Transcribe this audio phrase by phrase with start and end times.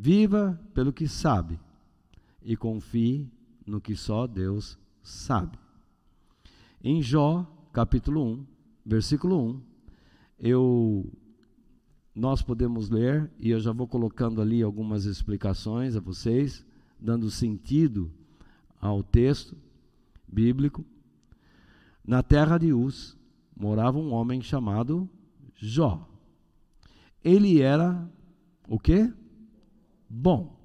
[0.00, 1.58] Viva pelo que sabe
[2.40, 3.28] e confie
[3.66, 5.58] no que só Deus sabe.
[6.80, 8.46] Em Jó, capítulo 1,
[8.86, 9.60] versículo 1,
[10.38, 11.12] eu
[12.14, 16.64] nós podemos ler e eu já vou colocando ali algumas explicações a vocês,
[17.00, 18.08] dando sentido
[18.80, 19.56] ao texto
[20.28, 20.86] bíblico.
[22.06, 23.16] Na terra de Uz
[23.56, 25.10] morava um homem chamado
[25.56, 26.08] Jó.
[27.24, 28.08] Ele era
[28.68, 29.12] o quê?
[30.08, 30.56] Bom.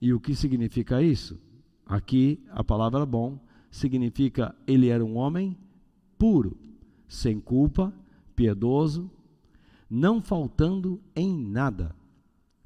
[0.00, 1.40] E o que significa isso?
[1.86, 3.38] Aqui a palavra bom
[3.70, 5.56] significa ele era um homem
[6.18, 6.56] puro,
[7.08, 7.92] sem culpa,
[8.36, 9.10] piedoso,
[9.88, 11.94] não faltando em nada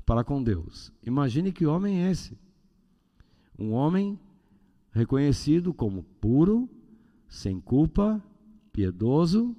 [0.04, 0.92] para com Deus.
[1.02, 2.38] Imagine que homem é esse.
[3.58, 4.18] Um homem
[4.90, 6.68] reconhecido como puro,
[7.28, 8.22] sem culpa,
[8.72, 9.56] piedoso,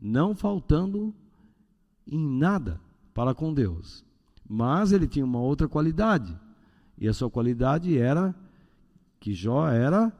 [0.00, 1.14] não faltando
[2.06, 2.80] em nada
[3.12, 4.04] para com Deus.
[4.52, 6.36] Mas ele tinha uma outra qualidade.
[6.98, 8.34] E a sua qualidade era
[9.20, 10.12] que Jó era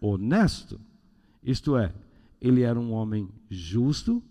[0.00, 0.80] honesto.
[1.42, 1.92] Isto é,
[2.40, 4.22] ele era um homem justo,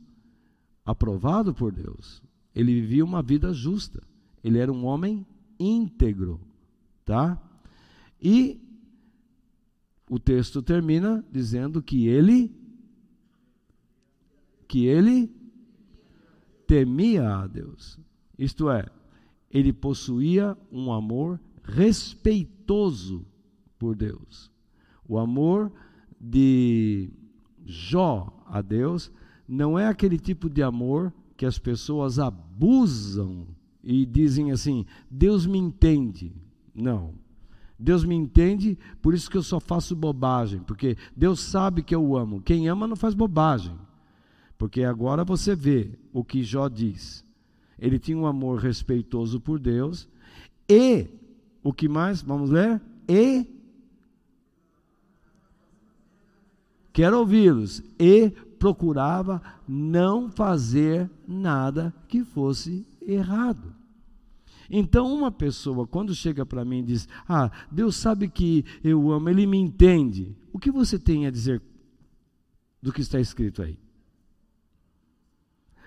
[0.85, 2.23] aprovado por Deus.
[2.55, 4.01] Ele vivia uma vida justa.
[4.41, 5.27] Ele era um homem
[5.59, 6.39] íntegro,
[7.03, 7.37] tá?
[8.21, 8.57] E
[10.09, 12.55] o texto termina dizendo que ele
[14.65, 15.29] que ele
[16.65, 17.99] temia a Deus.
[18.37, 18.85] Isto é,
[19.51, 23.25] ele possuía um amor respeitoso
[23.77, 24.51] por Deus.
[25.07, 25.71] O amor
[26.19, 27.09] de
[27.65, 29.11] Jó a Deus
[29.47, 33.47] não é aquele tipo de amor que as pessoas abusam
[33.83, 36.33] e dizem assim: Deus me entende.
[36.73, 37.13] Não.
[37.79, 42.17] Deus me entende, por isso que eu só faço bobagem, porque Deus sabe que eu
[42.17, 42.41] amo.
[42.41, 43.73] Quem ama não faz bobagem.
[44.57, 47.23] Porque agora você vê o que Jó diz.
[47.81, 50.07] Ele tinha um amor respeitoso por Deus
[50.69, 51.07] e
[51.63, 52.21] o que mais?
[52.21, 52.81] Vamos ler?
[53.07, 53.45] E
[56.93, 63.73] quero ouvi-los e procurava não fazer nada que fosse errado.
[64.69, 69.29] Então, uma pessoa, quando chega para mim e diz: Ah, Deus sabe que eu amo,
[69.29, 70.35] Ele me entende.
[70.53, 71.61] O que você tem a dizer
[72.81, 73.79] do que está escrito aí?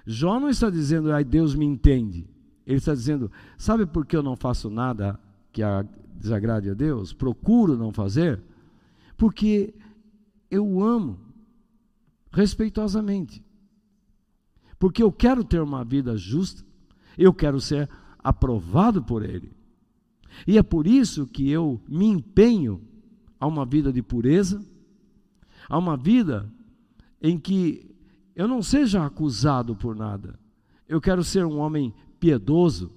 [0.07, 2.29] Jó não está dizendo, ai, Deus me entende.
[2.67, 5.19] Ele está dizendo, sabe por que eu não faço nada
[5.53, 5.63] que
[6.17, 7.13] desagrade a Deus?
[7.13, 8.43] Procuro não fazer?
[9.17, 9.75] Porque
[10.51, 11.19] eu amo
[12.31, 13.45] respeitosamente.
[14.79, 16.65] Porque eu quero ter uma vida justa,
[17.17, 17.89] eu quero ser
[18.19, 19.53] aprovado por Ele.
[20.47, 22.81] E é por isso que eu me empenho
[23.39, 24.65] a uma vida de pureza,
[25.69, 26.53] a uma vida
[27.21, 27.92] em que
[28.35, 30.39] eu não seja acusado por nada.
[30.89, 32.91] Eu quero ser um homem piedoso.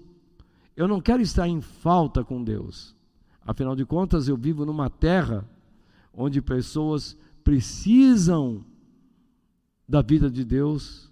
[0.76, 2.96] Eu não quero estar em falta com Deus.
[3.42, 5.48] Afinal de contas, eu vivo numa terra
[6.14, 8.66] onde pessoas precisam
[9.88, 11.12] da vida de Deus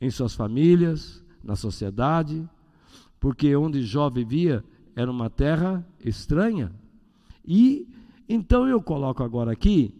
[0.00, 2.48] em suas famílias, na sociedade,
[3.20, 4.64] porque onde Jó vivia
[4.96, 6.72] era uma terra estranha.
[7.44, 7.88] E
[8.28, 9.94] então eu coloco agora aqui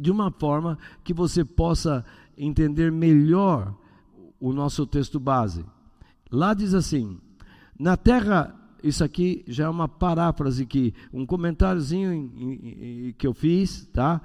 [0.00, 2.04] de uma forma que você possa
[2.36, 3.74] entender melhor
[4.40, 5.64] o nosso texto base.
[6.30, 7.18] Lá diz assim:
[7.78, 14.20] na terra, isso aqui já é uma paráfrase que um comentáriozinho que eu fiz, tá?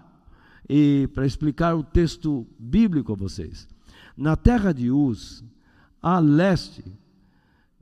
[0.70, 3.68] E para explicar o texto bíblico a vocês.
[4.16, 5.44] Na terra de Uz,
[6.02, 6.86] a leste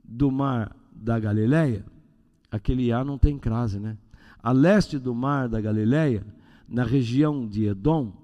[0.02, 1.84] do mar da Galileia,
[2.50, 3.96] aquele ar não tem crase, né?
[4.42, 6.26] A leste do mar da Galileia,
[6.72, 8.14] na região de Edom,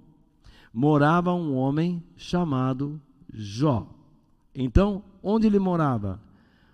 [0.72, 2.98] morava um homem chamado
[3.30, 3.86] Jó.
[4.54, 6.18] Então, onde ele morava?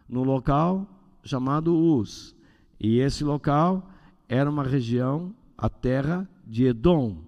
[0.08, 0.86] No local
[1.24, 2.32] chamado Uz.
[2.78, 3.90] E esse local
[4.28, 7.18] era uma região, a terra de Edom.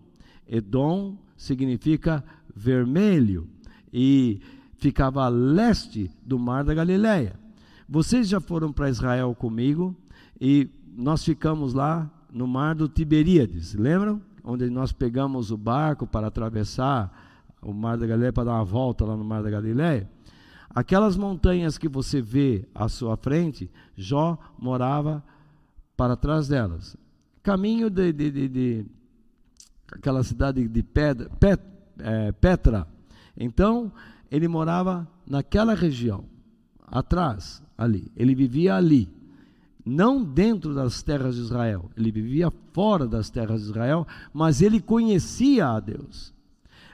[0.47, 2.23] Edom significa
[2.55, 3.49] vermelho
[3.93, 4.41] e
[4.77, 7.37] ficava a leste do mar da Galileia.
[7.89, 9.97] Vocês já foram para Israel comigo
[10.41, 14.23] e nós ficamos lá no mar do Tiberíades, lembram?
[14.47, 19.05] Onde nós pegamos o barco para atravessar o Mar da Galileia, para dar uma volta
[19.05, 20.09] lá no Mar da Galileia,
[20.71, 25.23] aquelas montanhas que você vê à sua frente, Jó morava
[25.97, 26.97] para trás delas.
[27.43, 28.87] Caminho de, de, de, de
[29.91, 31.63] aquela cidade de Pedra, Pet,
[31.99, 32.87] é, Petra.
[33.37, 33.93] Então,
[34.31, 36.25] ele morava naquela região,
[36.87, 38.13] atrás, ali.
[38.15, 39.16] Ele vivia ali
[39.87, 44.05] não dentro das terras de Israel, ele vivia fora das terras de Israel,
[44.35, 46.35] mas ele conhecia a Deus.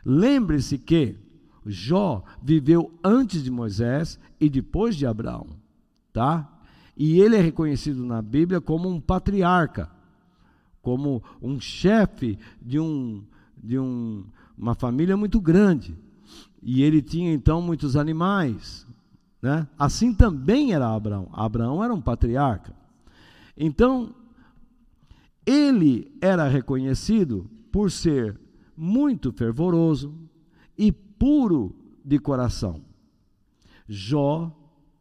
[0.04, 1.16] Lembre-se que
[1.64, 5.46] Jó viveu antes de Moisés e depois de Abraão,
[6.12, 6.46] tá?
[6.94, 9.90] E ele é reconhecido na Bíblia como um patriarca,
[10.82, 13.24] como um chefe de, um,
[13.56, 14.22] de um,
[14.58, 15.96] uma família muito grande.
[16.62, 18.86] E ele tinha então muitos animais.
[19.40, 19.66] Né?
[19.78, 21.30] Assim também era Abraão.
[21.32, 22.81] Abraão era um patriarca.
[23.56, 24.14] Então,
[25.44, 28.38] ele era reconhecido por ser
[28.76, 30.14] muito fervoroso
[30.76, 32.82] e puro de coração.
[33.88, 34.54] Jó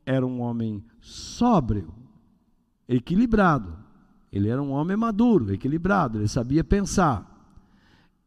[0.06, 1.94] era um homem sóbrio,
[2.88, 3.78] equilibrado.
[4.32, 7.28] Ele era um homem maduro, equilibrado, ele sabia pensar.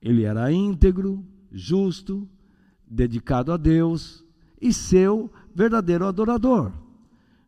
[0.01, 2.29] Ele era íntegro, justo,
[2.87, 4.25] dedicado a Deus
[4.61, 6.73] e seu verdadeiro adorador.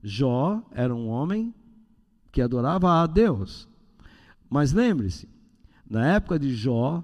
[0.02, 1.54] Jó era um homem
[2.36, 3.66] que adorava a Deus.
[4.50, 5.26] Mas lembre-se,
[5.88, 7.02] na época de Jó,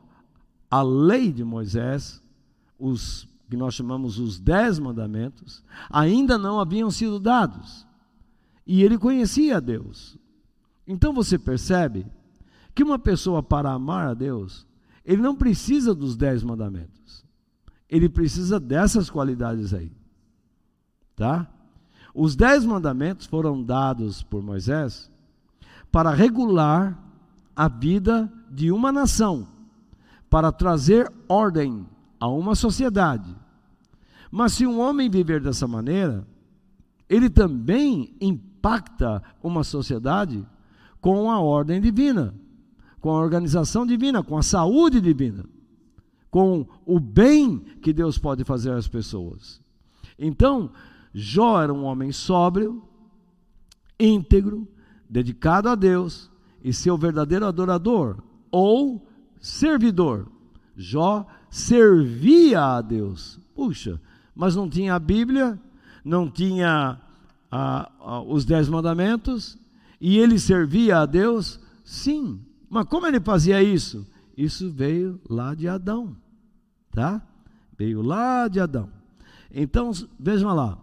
[0.71, 2.23] a lei de Moisés,
[2.79, 7.87] os que nós chamamos os dez mandamentos, ainda não haviam sido dados.
[8.67, 10.19] E ele conhecia Deus.
[10.87, 12.07] Então você percebe
[12.75, 14.67] que uma pessoa, para amar a Deus,
[15.03, 17.25] ele não precisa dos dez mandamentos.
[17.89, 19.91] Ele precisa dessas qualidades aí.
[21.17, 21.51] Tá?
[22.15, 25.11] Os dez mandamentos foram dados por Moisés
[25.93, 26.99] para regular
[27.55, 29.47] a vida de uma nação,
[30.31, 31.87] para trazer ordem
[32.19, 33.37] a uma sociedade.
[34.31, 36.27] Mas se um homem viver dessa maneira,
[37.09, 40.45] ele também impacta uma sociedade
[40.99, 42.35] com a ordem divina,
[42.99, 45.45] com a organização divina, com a saúde divina,
[46.31, 49.61] com o bem que Deus pode fazer às pessoas.
[50.19, 50.71] Então,
[51.13, 52.83] Jó era um homem sóbrio,
[54.01, 54.67] íntegro,
[55.13, 56.31] dedicado a Deus
[56.65, 58.17] e seu verdadeiro adorador
[58.51, 59.07] ou
[59.39, 60.27] servidor.
[60.75, 63.39] Jó servia a Deus.
[63.55, 64.01] Puxa,
[64.35, 65.61] mas não tinha a Bíblia,
[66.03, 66.99] não tinha
[67.51, 69.59] a, a, os dez mandamentos,
[70.01, 71.61] e ele servia a Deus?
[71.85, 72.41] Sim.
[72.71, 74.07] Mas como ele fazia isso?
[74.35, 76.17] Isso veio lá de Adão,
[76.91, 77.21] tá?
[77.77, 78.89] Veio lá de Adão.
[79.55, 80.79] Então, vejam lá.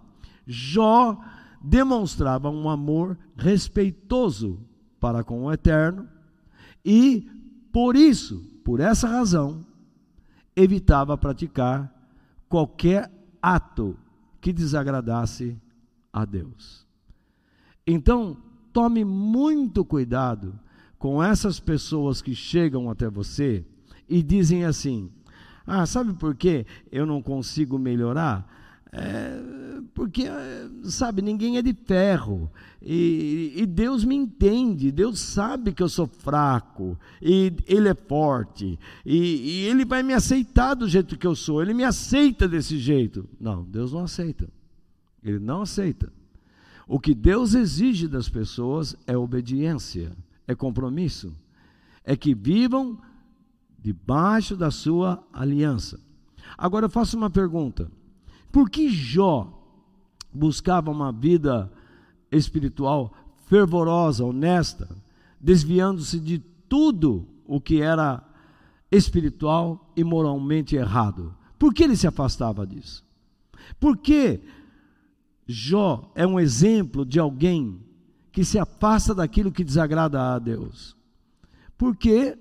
[0.45, 1.19] Jó
[1.61, 4.59] demonstrava um amor respeitoso
[4.99, 6.07] para com o eterno
[6.83, 7.29] e,
[7.71, 9.65] por isso, por essa razão,
[10.55, 11.93] evitava praticar
[12.47, 13.11] qualquer
[13.41, 13.97] ato
[14.41, 15.57] que desagradasse
[16.11, 16.85] a Deus.
[17.85, 18.37] Então,
[18.71, 20.59] tome muito cuidado
[20.97, 23.65] com essas pessoas que chegam até você
[24.07, 25.09] e dizem assim:
[25.65, 28.58] Ah, sabe por que eu não consigo melhorar?
[28.91, 29.39] É,
[29.93, 30.25] porque,
[30.83, 32.51] sabe, ninguém é de ferro.
[32.81, 38.79] E, e, Deus me entende, Deus sabe que eu sou fraco, e Ele é forte,
[39.05, 42.77] e, e Ele vai me aceitar do jeito que eu sou, Ele me aceita desse
[42.77, 43.27] jeito.
[43.39, 44.49] Não, Deus não aceita.
[45.23, 46.11] Ele não aceita.
[46.87, 50.11] O que Deus exige das pessoas é obediência,
[50.47, 51.33] é compromisso,
[52.03, 52.97] é que vivam
[53.77, 55.99] debaixo da sua aliança.
[56.57, 57.91] Agora eu faço uma pergunta:
[58.51, 59.53] por que Jó
[60.33, 61.71] buscava uma vida
[62.31, 63.13] espiritual
[63.47, 64.87] fervorosa, honesta,
[65.39, 68.23] desviando-se de tudo o que era
[68.91, 71.35] espiritual e moralmente errado.
[71.57, 73.03] Por que ele se afastava disso?
[73.79, 74.41] Porque
[75.47, 77.79] Jó é um exemplo de alguém
[78.31, 80.95] que se afasta daquilo que desagrada a Deus.
[81.77, 82.37] Porque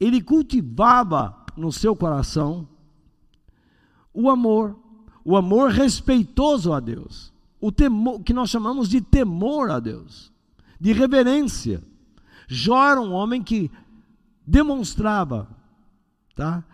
[0.00, 2.68] ele cultivava no seu coração
[4.12, 4.76] o amor,
[5.24, 10.32] o amor respeitoso a Deus o temor, que nós chamamos de temor a Deus,
[10.80, 11.80] de reverência.
[12.48, 13.70] Jó era um homem que
[14.44, 15.48] demonstrava,
[16.34, 16.64] tá?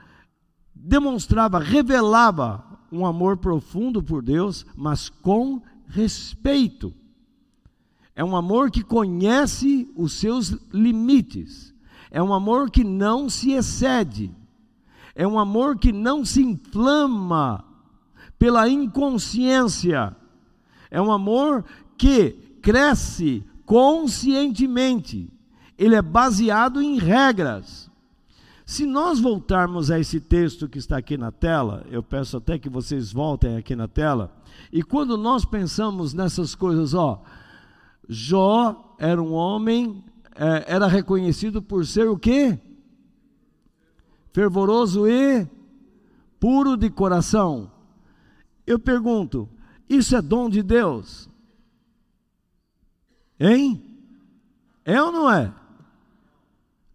[0.75, 6.95] Demonstrava, revelava um amor profundo por Deus, mas com respeito.
[8.17, 11.75] É um amor que conhece os seus limites.
[12.11, 14.35] É um amor que não se excede.
[15.15, 17.68] É um amor que não se inflama
[18.39, 20.17] pela inconsciência
[20.91, 21.65] é um amor
[21.97, 25.31] que cresce conscientemente.
[25.77, 27.91] Ele é baseado em regras.
[28.65, 32.69] Se nós voltarmos a esse texto que está aqui na tela, eu peço até que
[32.69, 34.37] vocês voltem aqui na tela,
[34.71, 37.23] e quando nós pensamos nessas coisas, ó,
[38.07, 40.05] Jó era um homem,
[40.35, 42.59] é, era reconhecido por ser o quê?
[44.33, 45.47] Fervoroso e
[46.39, 47.71] puro de coração.
[48.69, 49.49] Eu pergunto,
[49.89, 51.27] isso é dom de Deus?
[53.41, 53.83] Hein?
[54.85, 55.51] É ou não é?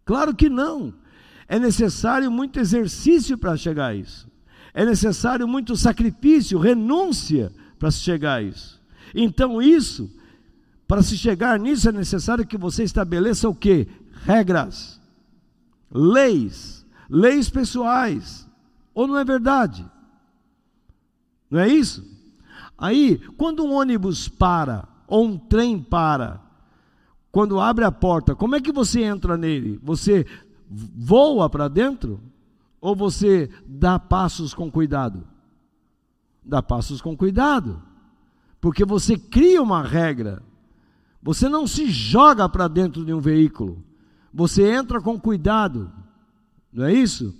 [0.04, 0.94] Claro que não.
[1.48, 4.30] É necessário muito exercício para chegar a isso.
[4.72, 8.80] É necessário muito sacrifício, renúncia para chegar a isso.
[9.12, 10.08] Então, isso
[10.86, 13.88] Para se chegar nisso é necessário que você estabeleça o que?
[14.24, 15.00] Regras,
[15.90, 18.46] leis, leis pessoais.
[18.94, 19.84] Ou não é verdade?
[21.54, 22.04] Não é isso?
[22.76, 26.40] Aí, quando um ônibus para, ou um trem para,
[27.30, 29.78] quando abre a porta, como é que você entra nele?
[29.80, 30.26] Você
[30.68, 32.20] voa para dentro?
[32.80, 35.24] Ou você dá passos com cuidado?
[36.44, 37.80] Dá passos com cuidado.
[38.60, 40.42] Porque você cria uma regra.
[41.22, 43.80] Você não se joga para dentro de um veículo.
[44.32, 45.88] Você entra com cuidado.
[46.72, 47.32] Não é isso?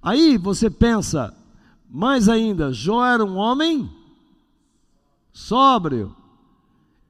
[0.00, 1.36] Aí você pensa,
[1.88, 3.90] mais ainda, Jó era um homem
[5.32, 6.14] sóbrio,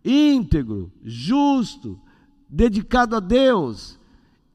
[0.05, 1.99] íntegro, justo,
[2.49, 3.99] dedicado a Deus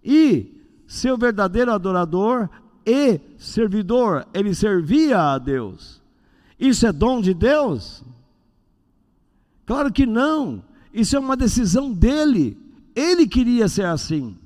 [0.04, 2.50] e seu verdadeiro adorador
[2.86, 6.02] e servidor, ele servia a Deus.
[6.60, 8.04] Isso é dom de Deus?
[9.66, 10.64] Claro que não.
[10.94, 12.58] Isso é uma decisão dele.
[12.96, 14.38] Ele queria ser assim,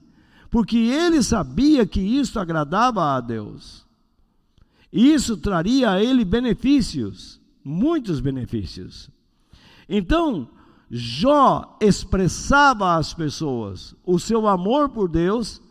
[0.50, 3.87] porque ele sabia que isso agradava a Deus.
[4.92, 9.10] Isso traria a ele benefícios, muitos benefícios.
[9.88, 10.50] Então,
[10.90, 15.62] Jó expressava às pessoas o seu amor por Deus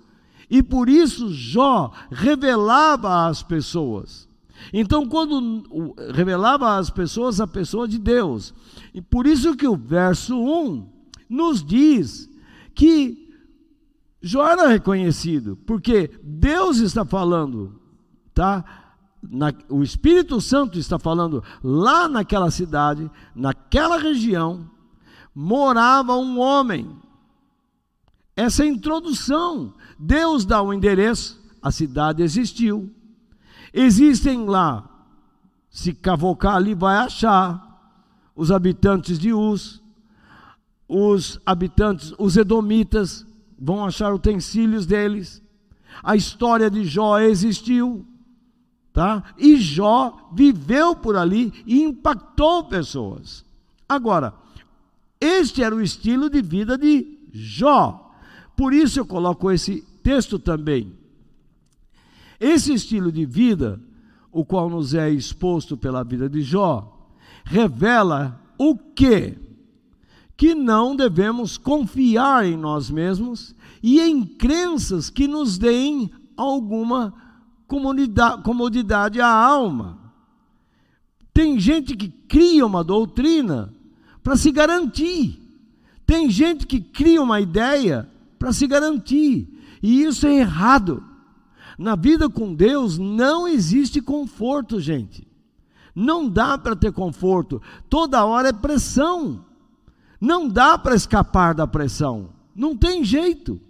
[0.50, 4.28] e por isso Jó revelava às pessoas.
[4.72, 8.54] Então, quando revelava às pessoas a pessoa de Deus,
[8.92, 10.88] e por isso que o verso 1
[11.28, 12.28] nos diz
[12.74, 13.26] que
[14.20, 17.80] Jó era reconhecido, porque Deus está falando,
[18.34, 18.85] tá?
[19.22, 24.70] Na, o Espírito Santo está falando lá naquela cidade, naquela região,
[25.34, 26.96] morava um homem.
[28.36, 29.74] Essa é introdução.
[29.98, 32.90] Deus dá o um endereço, a cidade existiu.
[33.72, 34.88] Existem lá,
[35.68, 37.62] se cavocar ali, vai achar
[38.34, 39.82] os habitantes de Uz,
[40.88, 43.26] os habitantes, os edomitas,
[43.58, 45.42] vão achar utensílios deles.
[46.02, 48.06] A história de Jó existiu.
[48.96, 49.22] Tá?
[49.36, 53.44] E Jó viveu por ali e impactou pessoas.
[53.86, 54.32] Agora,
[55.20, 58.10] este era o estilo de vida de Jó.
[58.56, 60.94] Por isso eu coloco esse texto também.
[62.40, 63.78] Esse estilo de vida,
[64.32, 67.06] o qual nos é exposto pela vida de Jó,
[67.44, 69.36] revela o que?
[70.38, 77.25] Que não devemos confiar em nós mesmos e em crenças que nos deem alguma
[77.66, 79.98] comodidade à alma.
[81.32, 83.72] Tem gente que cria uma doutrina
[84.22, 85.40] para se garantir.
[86.06, 88.08] Tem gente que cria uma ideia
[88.38, 89.48] para se garantir.
[89.82, 91.04] E isso é errado.
[91.78, 95.26] Na vida com Deus não existe conforto, gente.
[95.94, 97.60] Não dá para ter conforto.
[97.88, 99.44] Toda hora é pressão.
[100.20, 102.30] Não dá para escapar da pressão.
[102.54, 103.60] Não tem jeito.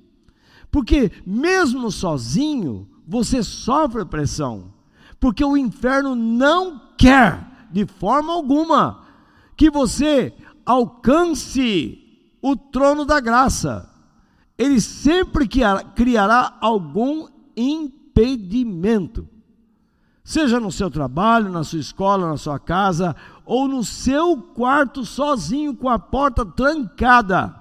[0.71, 4.73] Porque mesmo sozinho, você sofre pressão,
[5.21, 9.05] porque o inferno não quer, de forma alguma,
[9.57, 10.35] que você
[10.65, 12.03] alcance
[12.43, 13.89] o trono da graça.
[14.59, 15.49] Ele sempre
[15.95, 19.29] criará algum impedimento,
[20.25, 25.77] seja no seu trabalho, na sua escola, na sua casa, ou no seu quarto sozinho
[25.77, 27.55] com a porta trancada.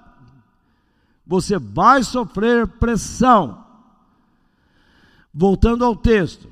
[1.27, 3.64] Você vai sofrer pressão.
[5.37, 6.47] Voltando ao texto,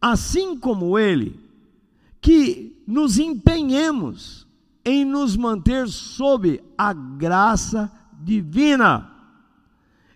[0.00, 1.38] assim como ele,
[2.20, 4.44] que nos empenhemos
[4.84, 9.08] em nos manter sob a graça divina.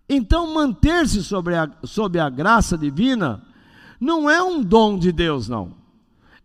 [0.09, 3.43] Então, manter-se sobre a, sob a graça divina
[4.01, 5.73] não é um dom de Deus, não.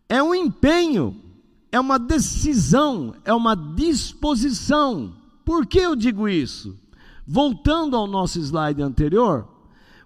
[0.08, 1.20] É um empenho,
[1.72, 5.14] é uma decisão, é uma disposição.
[5.44, 6.78] Por que eu digo isso?
[7.26, 9.48] Voltando ao nosso slide anterior,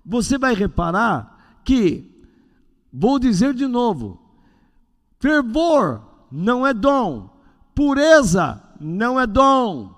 [0.05, 1.30] você vai reparar
[1.63, 2.09] que,
[2.91, 4.19] vou dizer de novo,
[5.19, 6.01] fervor
[6.31, 7.29] não é dom,
[7.73, 9.93] pureza não é dom,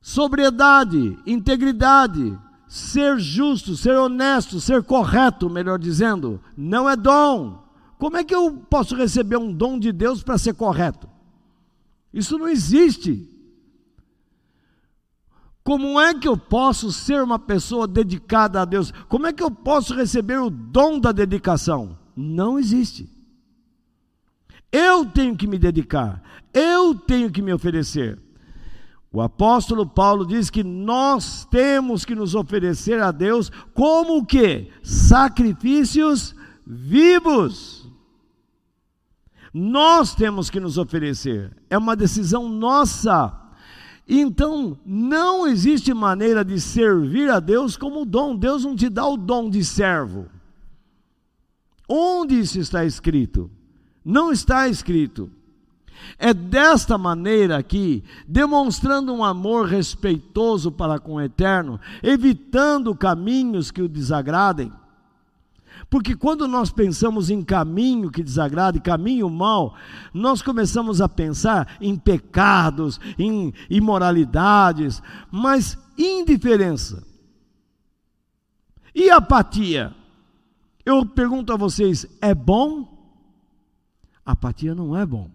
[0.00, 7.64] sobriedade, integridade, ser justo, ser honesto, ser correto, melhor dizendo, não é dom.
[7.98, 11.08] Como é que eu posso receber um dom de Deus para ser correto?
[12.14, 13.28] Isso não existe.
[15.70, 18.92] Como é que eu posso ser uma pessoa dedicada a Deus?
[19.08, 21.96] Como é que eu posso receber o dom da dedicação?
[22.16, 23.08] Não existe.
[24.72, 28.18] Eu tenho que me dedicar, eu tenho que me oferecer.
[29.12, 34.72] O apóstolo Paulo diz que nós temos que nos oferecer a Deus como o que?
[34.82, 36.34] Sacrifícios
[36.66, 37.88] vivos.
[39.54, 41.56] Nós temos que nos oferecer.
[41.70, 43.49] É uma decisão nossa
[44.12, 48.34] Então, não existe maneira de servir a Deus como dom.
[48.34, 50.26] Deus não te dá o dom de servo.
[51.88, 53.48] Onde isso está escrito?
[54.04, 55.30] Não está escrito.
[56.18, 63.80] É desta maneira que, demonstrando um amor respeitoso para com o eterno, evitando caminhos que
[63.80, 64.72] o desagradem,
[65.90, 69.74] porque quando nós pensamos em caminho que desagrada e caminho mal,
[70.14, 77.04] nós começamos a pensar em pecados, em imoralidades, mas indiferença
[78.94, 79.94] e apatia.
[80.84, 82.88] Eu pergunto a vocês: é bom?
[84.24, 85.30] Apatia não é bom.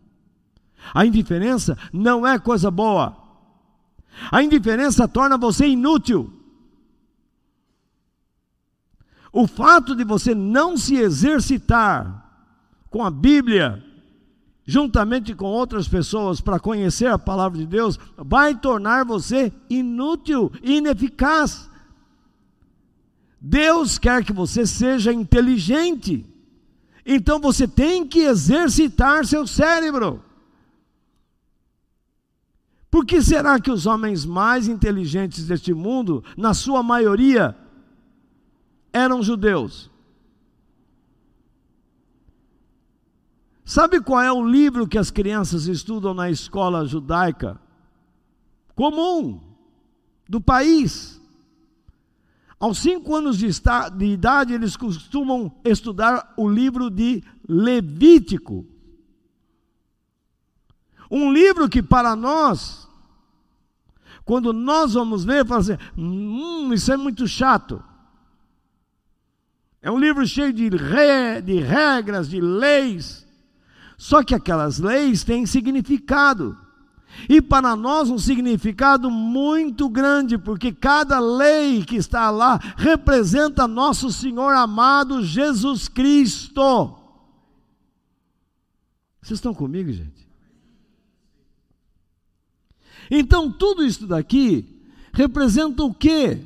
[0.94, 3.18] A indiferença não é coisa boa.
[4.32, 6.32] A indiferença torna você inútil.
[9.38, 12.26] O fato de você não se exercitar
[12.90, 13.84] com a Bíblia,
[14.66, 21.70] juntamente com outras pessoas, para conhecer a palavra de Deus, vai tornar você inútil, ineficaz.
[23.42, 26.26] Deus quer que você seja inteligente,
[27.06, 30.24] então você tem que exercitar seu cérebro.
[32.90, 37.54] Por que será que os homens mais inteligentes deste mundo, na sua maioria,
[38.96, 39.92] eram judeus.
[43.66, 47.60] Sabe qual é o livro que as crianças estudam na escola judaica?
[48.74, 49.42] Comum,
[50.30, 51.22] do país.
[52.58, 53.50] Aos cinco anos de,
[53.98, 58.66] de idade, eles costumam estudar o livro de Levítico.
[61.12, 62.88] Um livro que para nós,
[64.24, 67.84] quando nós vamos ler, fala assim, hum, isso é muito chato.
[69.86, 73.24] É um livro cheio de, re, de regras, de leis.
[74.00, 76.58] Só que aquelas leis têm significado.
[77.30, 84.12] E para nós um significado muito grande, porque cada lei que está lá representa nosso
[84.12, 86.98] Senhor amado Jesus Cristo.
[89.22, 90.28] Vocês estão comigo, gente?
[93.12, 94.82] Então, tudo isso daqui
[95.14, 96.42] representa o quê?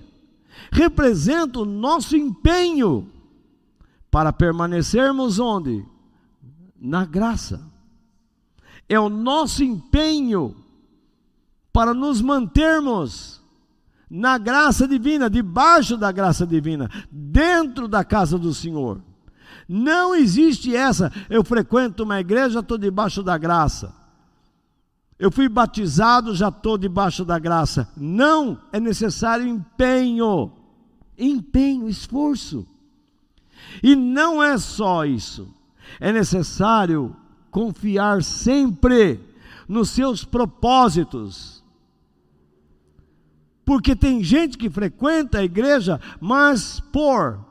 [0.73, 3.10] Representa o nosso empenho
[4.12, 5.86] para permanecermos onde?
[6.80, 7.62] Na graça.
[8.88, 10.56] É o nosso empenho
[11.72, 13.39] para nos mantermos
[14.10, 19.02] na graça divina, debaixo da graça divina, dentro da casa do Senhor.
[19.67, 23.93] Não existe essa, eu frequento uma igreja, estou debaixo da graça.
[25.19, 27.88] Eu fui batizado, já estou debaixo da graça.
[27.95, 30.52] Não, é necessário empenho,
[31.17, 32.65] empenho, esforço.
[33.82, 35.54] E não é só isso,
[36.00, 37.15] é necessário
[37.50, 39.19] confiar sempre
[39.67, 41.63] nos seus propósitos.
[43.63, 47.45] Porque tem gente que frequenta a igreja, mas por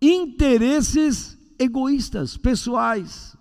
[0.00, 3.36] interesses egoístas, pessoais.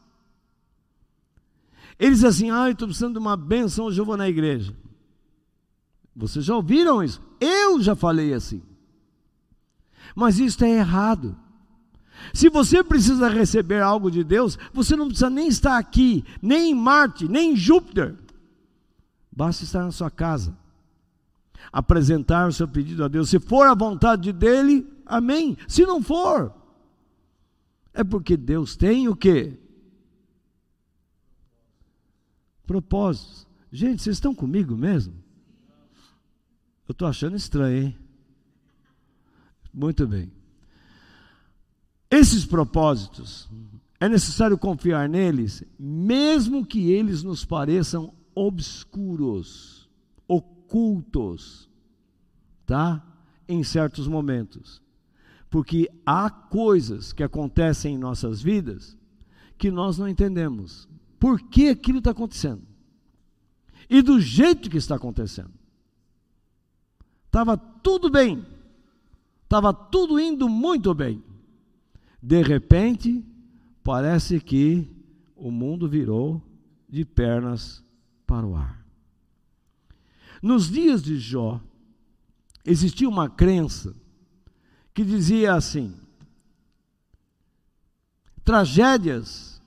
[1.99, 4.75] Eles assim: ah, estou precisando de uma benção, hoje eu vou na igreja.
[6.15, 7.21] Vocês já ouviram isso?
[7.39, 8.61] Eu já falei assim.
[10.15, 11.37] Mas isso é errado.
[12.33, 16.75] Se você precisa receber algo de Deus, você não precisa nem estar aqui, nem em
[16.75, 18.15] Marte, nem em Júpiter.
[19.31, 20.57] Basta estar na sua casa.
[21.71, 23.29] Apresentar o seu pedido a Deus.
[23.29, 25.57] Se for a vontade dele, amém.
[25.67, 26.53] Se não for,
[27.93, 29.57] é porque Deus tem o quê?
[32.65, 33.47] Propósitos.
[33.71, 35.13] Gente, vocês estão comigo mesmo?
[36.87, 37.97] Eu estou achando estranho, hein?
[39.73, 40.31] Muito bem.
[42.09, 43.49] Esses propósitos,
[43.99, 49.89] é necessário confiar neles, mesmo que eles nos pareçam obscuros,
[50.27, 51.69] ocultos,
[52.65, 53.03] tá?
[53.47, 54.81] Em certos momentos.
[55.49, 58.97] Porque há coisas que acontecem em nossas vidas
[59.57, 60.87] que nós não entendemos.
[61.19, 62.61] Por que aquilo está acontecendo?
[63.89, 65.53] E do jeito que está acontecendo.
[67.25, 68.45] Estava tudo bem,
[69.43, 71.23] estava tudo indo muito bem.
[72.21, 73.23] De repente,
[73.83, 74.89] parece que
[75.35, 76.41] o mundo virou
[76.89, 77.83] de pernas
[78.25, 78.85] para o ar.
[80.41, 81.61] Nos dias de Jó,
[82.65, 83.95] existia uma crença
[84.93, 85.95] que dizia assim:
[88.43, 89.61] tragédias,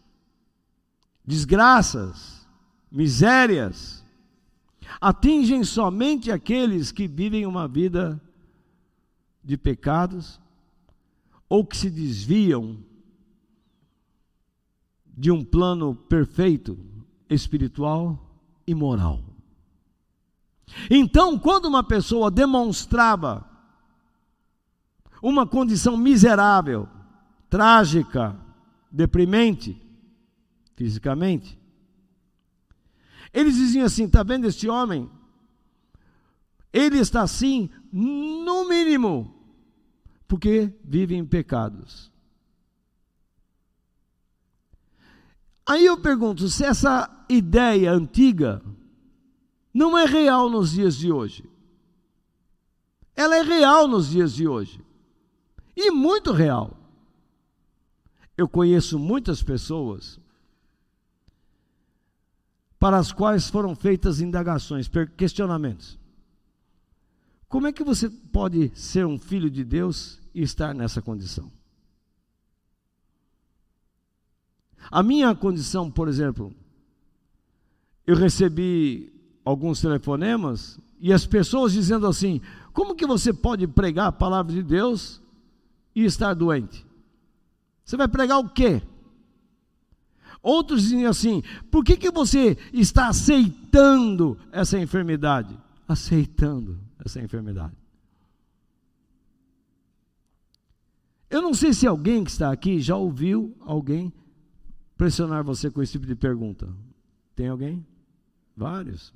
[1.25, 2.49] desgraças,
[2.91, 4.01] misérias
[5.01, 8.21] atingem somente aqueles que vivem uma vida
[9.43, 10.41] de pecados
[11.51, 12.79] ou que se desviam
[15.05, 16.79] de um plano perfeito,
[17.29, 19.21] espiritual e moral.
[20.89, 23.45] Então, quando uma pessoa demonstrava
[25.21, 26.89] uma condição miserável,
[27.51, 28.39] trágica,
[28.89, 29.77] deprimente,
[30.77, 31.59] fisicamente,
[33.33, 35.11] eles diziam assim: está vendo este homem?
[36.73, 39.40] Ele está assim, no mínimo,
[40.31, 42.09] porque vive em pecados.
[45.67, 48.63] Aí eu pergunto se essa ideia antiga
[49.75, 51.51] não é real nos dias de hoje.
[53.17, 54.81] Ela é real nos dias de hoje.
[55.77, 56.77] E muito real.
[58.39, 60.21] Eu conheço muitas pessoas
[62.79, 65.99] para as quais foram feitas indagações, questionamentos.
[67.49, 71.51] Como é que você pode ser um filho de Deus e estar nessa condição?
[74.91, 76.55] A minha condição, por exemplo,
[78.07, 79.13] eu recebi
[79.45, 82.41] alguns telefonemas e as pessoas dizendo assim:
[82.73, 85.21] como que você pode pregar a palavra de Deus
[85.95, 86.87] e estar doente?
[87.85, 88.83] Você vai pregar o quê?
[90.43, 95.57] Outros diziam assim: por que, que você está aceitando essa enfermidade?
[95.87, 97.80] Aceitando essa enfermidade.
[101.31, 104.13] Eu não sei se alguém que está aqui já ouviu alguém
[104.97, 106.69] pressionar você com esse tipo de pergunta.
[107.37, 107.87] Tem alguém?
[108.57, 109.15] Vários.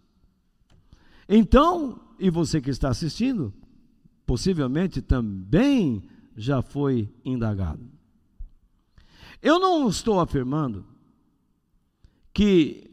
[1.29, 3.53] Então, e você que está assistindo,
[4.25, 6.03] possivelmente também
[6.37, 7.85] já foi indagado.
[9.43, 10.87] Eu não estou afirmando
[12.33, 12.91] que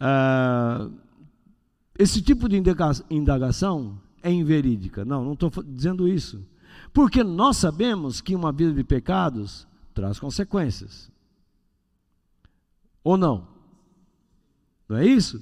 [0.00, 0.92] uh,
[1.98, 2.60] esse tipo de
[3.08, 5.04] indagação é inverídica.
[5.04, 6.44] Não, não estou dizendo isso.
[6.92, 11.10] Porque nós sabemos que uma vida de pecados traz consequências.
[13.02, 13.48] Ou não?
[14.88, 15.40] Não é isso?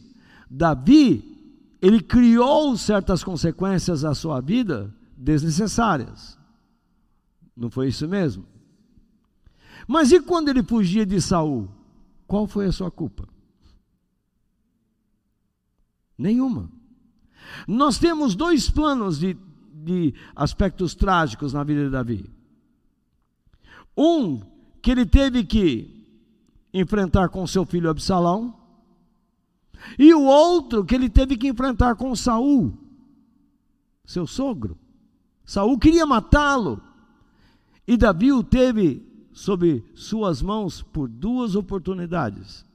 [0.51, 1.39] Davi,
[1.81, 6.39] ele criou certas consequências à sua vida desnecessárias.
[7.57, 8.45] Não foi isso mesmo?
[9.87, 11.69] Mas e quando ele fugia de Saul?
[12.27, 13.27] Qual foi a sua culpa?
[16.17, 16.71] Nenhuma.
[17.67, 19.37] Nós temos dois planos de,
[19.89, 22.31] de aspectos trágicos na vida de Davi.
[23.97, 24.41] Um,
[24.83, 26.07] que ele teve que
[26.73, 28.55] enfrentar com seu filho Absalão,
[29.99, 32.77] e o outro que ele teve que enfrentar com Saul,
[34.05, 34.79] seu sogro.
[35.45, 36.83] Saul queria matá-lo,
[37.87, 42.67] e Davi o teve sob suas mãos por duas oportunidades.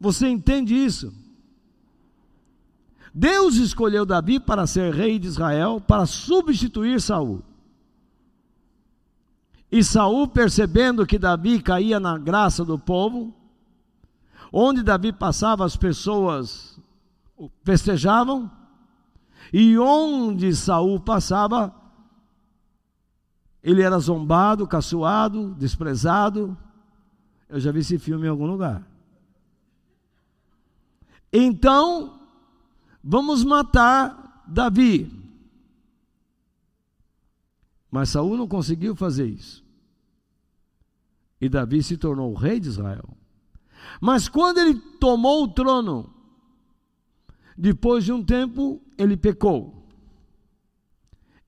[0.00, 1.21] Você entende isso?
[3.14, 7.42] Deus escolheu Davi para ser rei de Israel, para substituir Saul.
[9.70, 13.34] E Saul, percebendo que Davi caía na graça do povo,
[14.52, 16.80] onde Davi passava, as pessoas
[17.64, 18.50] festejavam,
[19.52, 21.74] e onde Saul passava,
[23.62, 26.56] ele era zombado, caçoado, desprezado.
[27.48, 28.86] Eu já vi esse filme em algum lugar.
[31.32, 32.21] Então,
[33.02, 35.10] vamos matar Davi.
[37.90, 39.62] Mas Saul não conseguiu fazer isso.
[41.40, 43.16] E Davi se tornou o rei de Israel.
[44.00, 46.14] Mas quando ele tomou o trono,
[47.56, 49.86] depois de um tempo, ele pecou.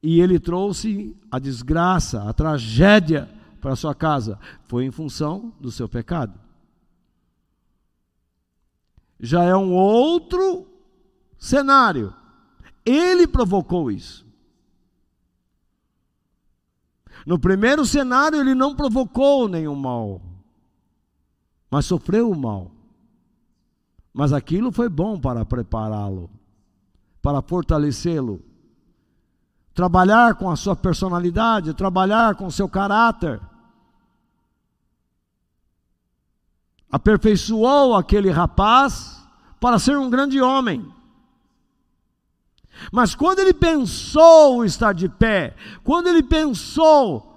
[0.03, 4.39] E ele trouxe a desgraça, a tragédia para sua casa.
[4.65, 6.45] Foi em função do seu pecado
[9.25, 10.67] já é um outro
[11.39, 12.15] cenário.
[12.85, 14.25] Ele provocou isso.
[17.27, 20.21] No primeiro cenário, ele não provocou nenhum mal,
[21.71, 22.71] mas sofreu o mal.
[24.13, 26.31] Mas aquilo foi bom para prepará-lo,
[27.23, 28.43] para fortalecê-lo.
[29.73, 33.41] Trabalhar com a sua personalidade, trabalhar com o seu caráter.
[36.95, 39.21] aperfeiçoou aquele rapaz
[39.59, 40.89] para ser um grande homem.
[42.93, 47.31] Mas quando ele pensou estar de pé, quando ele pensou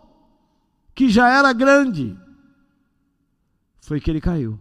[0.94, 2.18] que já era grande,
[3.80, 4.60] foi que ele caiu.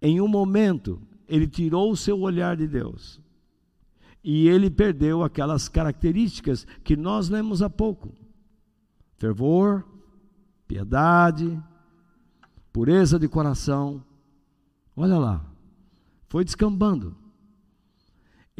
[0.00, 3.20] Em um momento, ele tirou o seu olhar de Deus.
[4.22, 8.14] E ele perdeu aquelas características que nós lemos há pouco:
[9.16, 9.84] fervor,
[10.66, 11.60] piedade,
[12.72, 14.04] pureza de coração.
[14.94, 15.44] Olha lá,
[16.28, 17.16] foi descambando.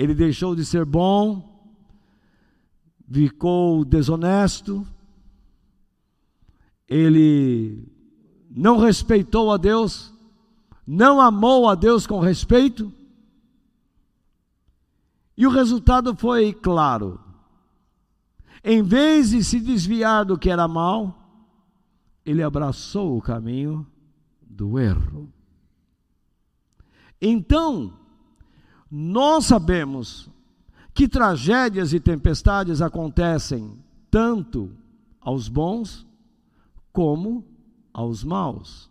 [0.01, 1.63] Ele deixou de ser bom,
[3.13, 4.87] ficou desonesto,
[6.89, 7.87] ele
[8.51, 10.11] não respeitou a Deus,
[10.87, 12.91] não amou a Deus com respeito,
[15.37, 17.21] e o resultado foi claro.
[18.65, 21.45] Em vez de se desviar do que era mal,
[22.25, 23.87] ele abraçou o caminho
[24.41, 25.31] do erro.
[27.21, 28.00] Então,
[28.91, 30.29] nós sabemos
[30.93, 33.79] que tragédias e tempestades acontecem
[34.11, 34.73] tanto
[35.21, 36.07] aos bons
[36.93, 37.45] como
[37.93, 38.91] aos maus.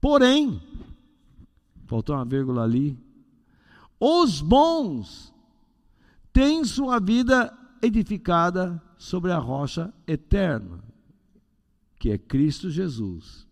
[0.00, 0.60] Porém,
[1.86, 2.98] faltou uma vírgula ali,
[4.00, 5.32] os bons
[6.32, 10.80] têm sua vida edificada sobre a rocha eterna,
[11.98, 13.46] que é Cristo Jesus.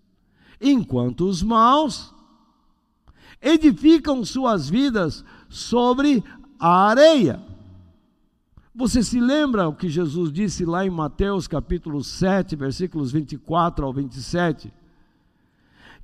[0.61, 2.15] Enquanto os maus
[3.41, 5.40] edificam suas vidas sobre
[6.59, 7.43] a areia.
[8.75, 13.93] Você se lembra o que Jesus disse lá em Mateus capítulo 7, versículos 24 ao
[13.93, 14.73] 27?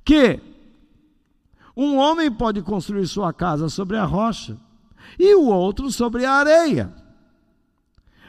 [0.03, 0.39] Que
[1.75, 4.57] um homem pode construir sua casa sobre a rocha
[5.17, 6.93] e o outro sobre a areia.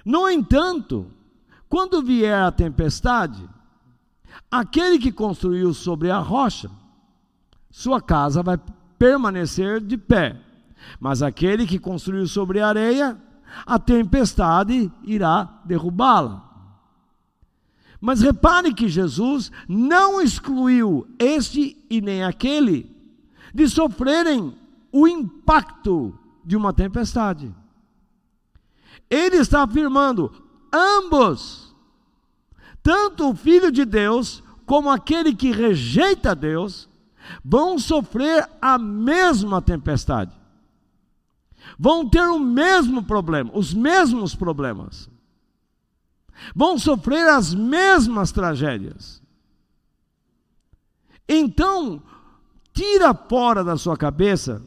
[0.04, 1.07] No entanto,
[1.68, 3.48] quando vier a tempestade,
[4.50, 6.70] aquele que construiu sobre a rocha,
[7.70, 8.59] sua casa vai
[8.98, 10.40] permanecer de pé.
[11.01, 13.21] Mas aquele que construiu sobre a areia,
[13.67, 16.45] a tempestade irá derrubá-la.
[18.01, 22.95] Mas repare que Jesus não excluiu este e nem aquele
[23.53, 24.57] de sofrerem
[24.93, 27.55] o impacto de uma tempestade.
[29.11, 30.33] Ele está afirmando:
[30.73, 31.75] ambos,
[32.83, 36.88] tanto o Filho de Deus como aquele que rejeita Deus,
[37.45, 40.38] vão sofrer a mesma tempestade.
[41.78, 45.09] Vão ter o mesmo problema, os mesmos problemas.
[46.54, 49.20] Vão sofrer as mesmas tragédias.
[51.28, 52.00] Então,
[52.72, 54.62] tira fora da sua cabeça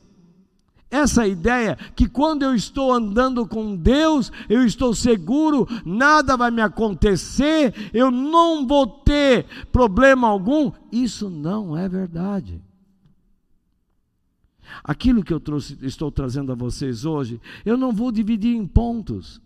[0.92, 6.62] essa ideia que quando eu estou andando com Deus, eu estou seguro, nada vai me
[6.62, 10.70] acontecer, eu não vou ter problema algum.
[10.92, 12.62] Isso não é verdade.
[14.84, 19.42] Aquilo que eu trouxe, estou trazendo a vocês hoje, eu não vou dividir em pontos.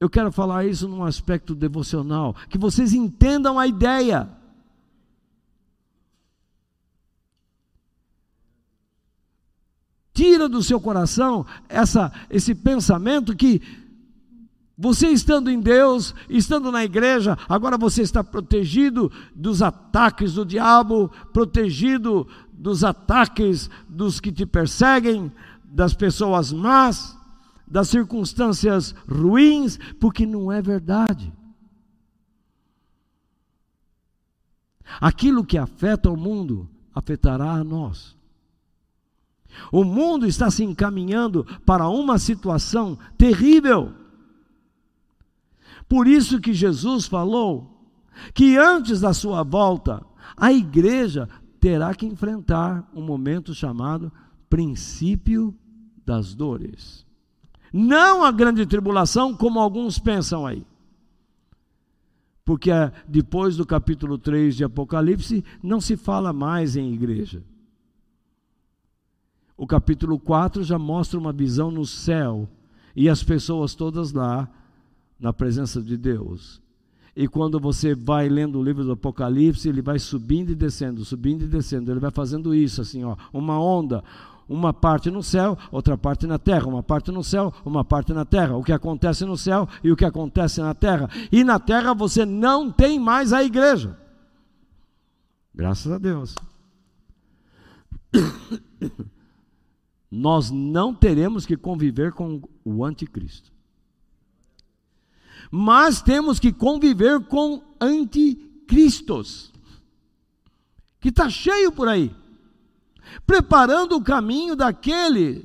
[0.00, 4.28] Eu quero falar isso num aspecto devocional, que vocês entendam a ideia.
[10.12, 13.62] Tira do seu coração essa, esse pensamento que
[14.76, 21.08] você estando em Deus, estando na igreja, agora você está protegido dos ataques do diabo,
[21.32, 22.26] protegido
[22.62, 25.32] dos ataques dos que te perseguem,
[25.64, 27.18] das pessoas más,
[27.66, 31.32] das circunstâncias ruins, porque não é verdade.
[35.00, 38.16] Aquilo que afeta o mundo afetará a nós.
[39.72, 43.92] O mundo está se encaminhando para uma situação terrível.
[45.88, 47.90] Por isso que Jesus falou
[48.32, 50.04] que antes da sua volta,
[50.36, 51.28] a igreja
[51.62, 54.12] terá que enfrentar um momento chamado
[54.50, 55.56] princípio
[56.04, 57.06] das dores.
[57.72, 60.66] Não a grande tribulação, como alguns pensam aí.
[62.44, 62.72] Porque
[63.06, 67.44] depois do capítulo 3 de Apocalipse, não se fala mais em igreja.
[69.56, 72.48] O capítulo 4 já mostra uma visão no céu
[72.96, 74.50] e as pessoas todas lá
[75.16, 76.61] na presença de Deus.
[77.14, 81.44] E quando você vai lendo o livro do Apocalipse, ele vai subindo e descendo, subindo
[81.44, 81.90] e descendo.
[81.90, 84.02] Ele vai fazendo isso assim, ó, uma onda,
[84.48, 88.24] uma parte no céu, outra parte na terra, uma parte no céu, uma parte na
[88.24, 88.56] terra.
[88.56, 91.08] O que acontece no céu e o que acontece na terra.
[91.30, 93.98] E na terra você não tem mais a igreja.
[95.54, 96.34] Graças a Deus.
[100.10, 103.52] nós não teremos que conviver com o anticristo.
[105.54, 109.52] Mas temos que conviver com anticristos,
[110.98, 112.10] que está cheio por aí,
[113.26, 115.44] preparando o caminho daquele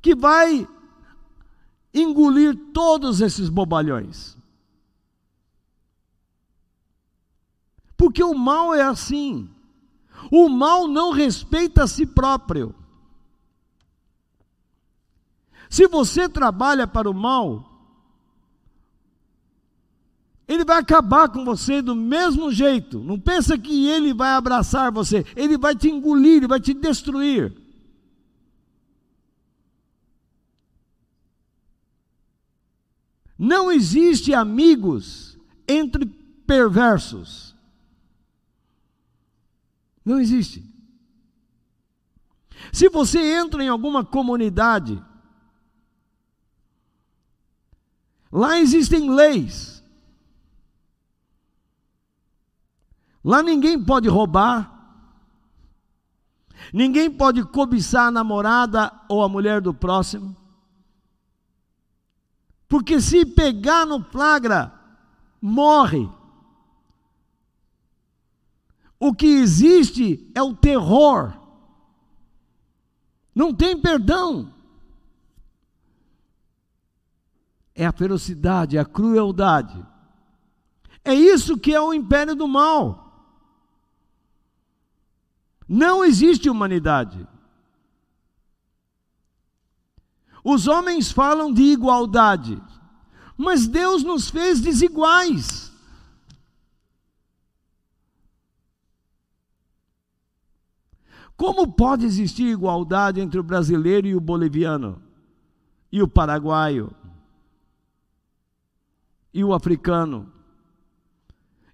[0.00, 0.66] que vai
[1.92, 4.34] engolir todos esses bobalhões.
[7.98, 9.50] Porque o mal é assim.
[10.30, 12.74] O mal não respeita a si próprio.
[15.68, 17.71] Se você trabalha para o mal,
[20.52, 22.98] ele vai acabar com você do mesmo jeito.
[22.98, 27.56] Não pensa que ele vai abraçar você, ele vai te engolir, ele vai te destruir.
[33.38, 36.04] Não existe amigos entre
[36.46, 37.56] perversos.
[40.04, 40.70] Não existe.
[42.72, 45.02] Se você entra em alguma comunidade,
[48.30, 49.71] lá existem leis.
[53.24, 54.70] Lá ninguém pode roubar,
[56.72, 60.36] ninguém pode cobiçar a namorada ou a mulher do próximo.
[62.66, 64.72] Porque se pegar no flagra,
[65.40, 66.08] morre.
[68.98, 71.34] O que existe é o terror.
[73.34, 74.52] Não tem perdão.
[77.74, 79.84] É a ferocidade, é a crueldade.
[81.04, 83.11] É isso que é o império do mal.
[85.74, 87.26] Não existe humanidade.
[90.44, 92.60] Os homens falam de igualdade,
[93.38, 95.72] mas Deus nos fez desiguais.
[101.38, 105.02] Como pode existir igualdade entre o brasileiro e o boliviano?
[105.90, 106.94] E o paraguaio?
[109.32, 110.30] E o africano?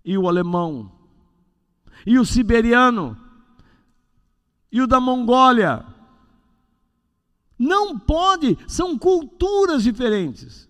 [0.05, 0.93] E o alemão?
[2.07, 3.27] E o siberiano?
[4.71, 5.85] E o da Mongólia?
[7.59, 10.69] Não pode, são culturas diferentes.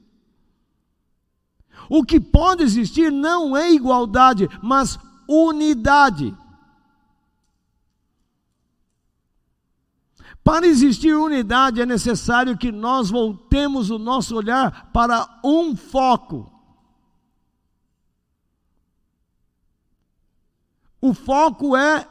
[1.88, 6.34] O que pode existir não é igualdade, mas unidade.
[10.42, 16.50] Para existir unidade é necessário que nós voltemos o nosso olhar para um foco.
[21.00, 22.08] O foco é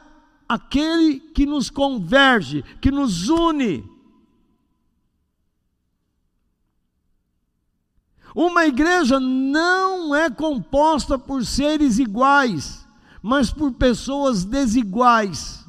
[0.48, 3.84] aquele que nos converge, que nos une.
[8.34, 12.86] Uma igreja não é composta por seres iguais,
[13.20, 15.66] mas por pessoas desiguais.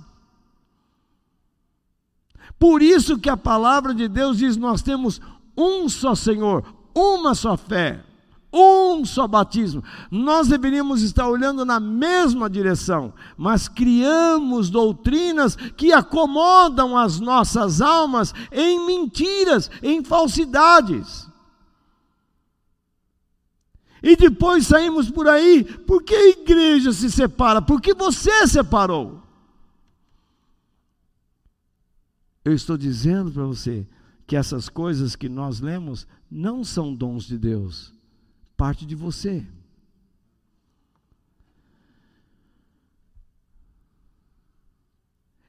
[2.58, 5.20] Por isso que a palavra de Deus diz: nós temos
[5.58, 6.64] um só Senhor,
[6.94, 8.04] uma só fé,
[8.52, 9.84] um só batismo.
[10.10, 18.34] Nós deveríamos estar olhando na mesma direção, mas criamos doutrinas que acomodam as nossas almas
[18.52, 21.30] em mentiras, em falsidades.
[24.02, 27.62] E depois saímos por aí, por que a igreja se separa?
[27.62, 29.22] Porque você separou.
[32.44, 33.86] Eu estou dizendo para você
[34.26, 37.94] que essas coisas que nós lemos não são dons de Deus,
[38.60, 39.48] parte de você.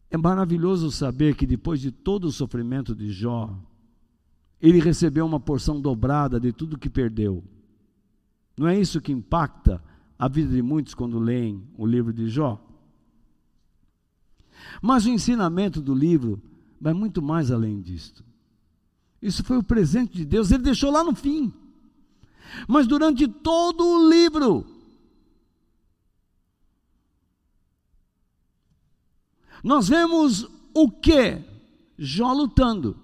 [0.09, 3.53] É maravilhoso saber que depois de todo o sofrimento de Jó,
[4.61, 7.43] ele recebeu uma porção dobrada de tudo que perdeu.
[8.57, 9.83] Não é isso que impacta
[10.17, 12.65] a vida de muitos quando leem o livro de Jó?
[14.81, 16.41] Mas o ensinamento do livro
[16.81, 18.25] vai muito mais além disto.
[19.21, 21.53] Isso foi o presente de Deus, ele deixou lá no fim.
[22.67, 24.67] Mas durante todo o livro,
[29.63, 31.43] nós vemos o que?
[31.99, 32.97] Jó lutando.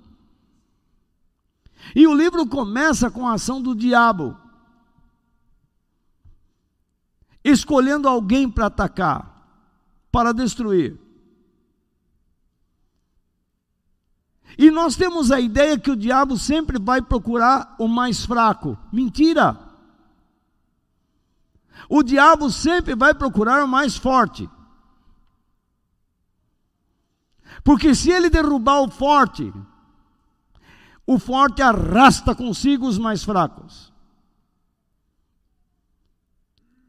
[1.94, 4.37] E o livro começa com a ação do diabo,
[7.44, 9.70] escolhendo alguém para atacar,
[10.11, 11.05] para destruir.
[14.58, 18.78] E nós temos a ideia que o diabo sempre vai procurar o mais fraco.
[18.90, 19.58] Mentira!
[21.88, 24.48] O diabo sempre vai procurar o mais forte.
[27.62, 29.52] Porque se ele derrubar o forte,
[31.06, 33.92] o forte arrasta consigo os mais fracos.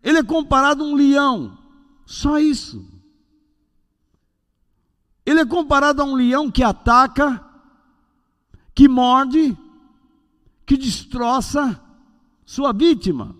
[0.01, 1.57] Ele é comparado a um leão,
[2.05, 2.85] só isso.
[5.25, 7.46] Ele é comparado a um leão que ataca
[8.77, 9.57] que morde,
[10.63, 11.81] que destroça
[12.45, 13.35] sua vítima.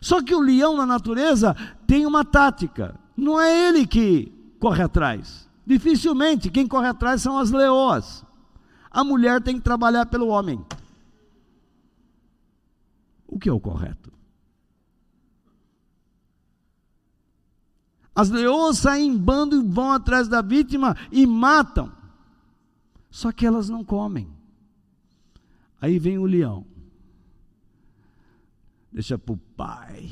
[0.00, 5.50] Só que o leão na natureza tem uma tática, não é ele que corre atrás.
[5.66, 8.24] Dificilmente quem corre atrás são as leoas.
[8.88, 10.64] A mulher tem que trabalhar pelo homem.
[13.26, 14.12] O que é o correto?
[18.14, 21.98] As leoas saem em bando e vão atrás da vítima e matam.
[23.10, 24.28] Só que elas não comem.
[25.80, 26.64] Aí vem o leão.
[28.92, 30.10] Deixa para o pai.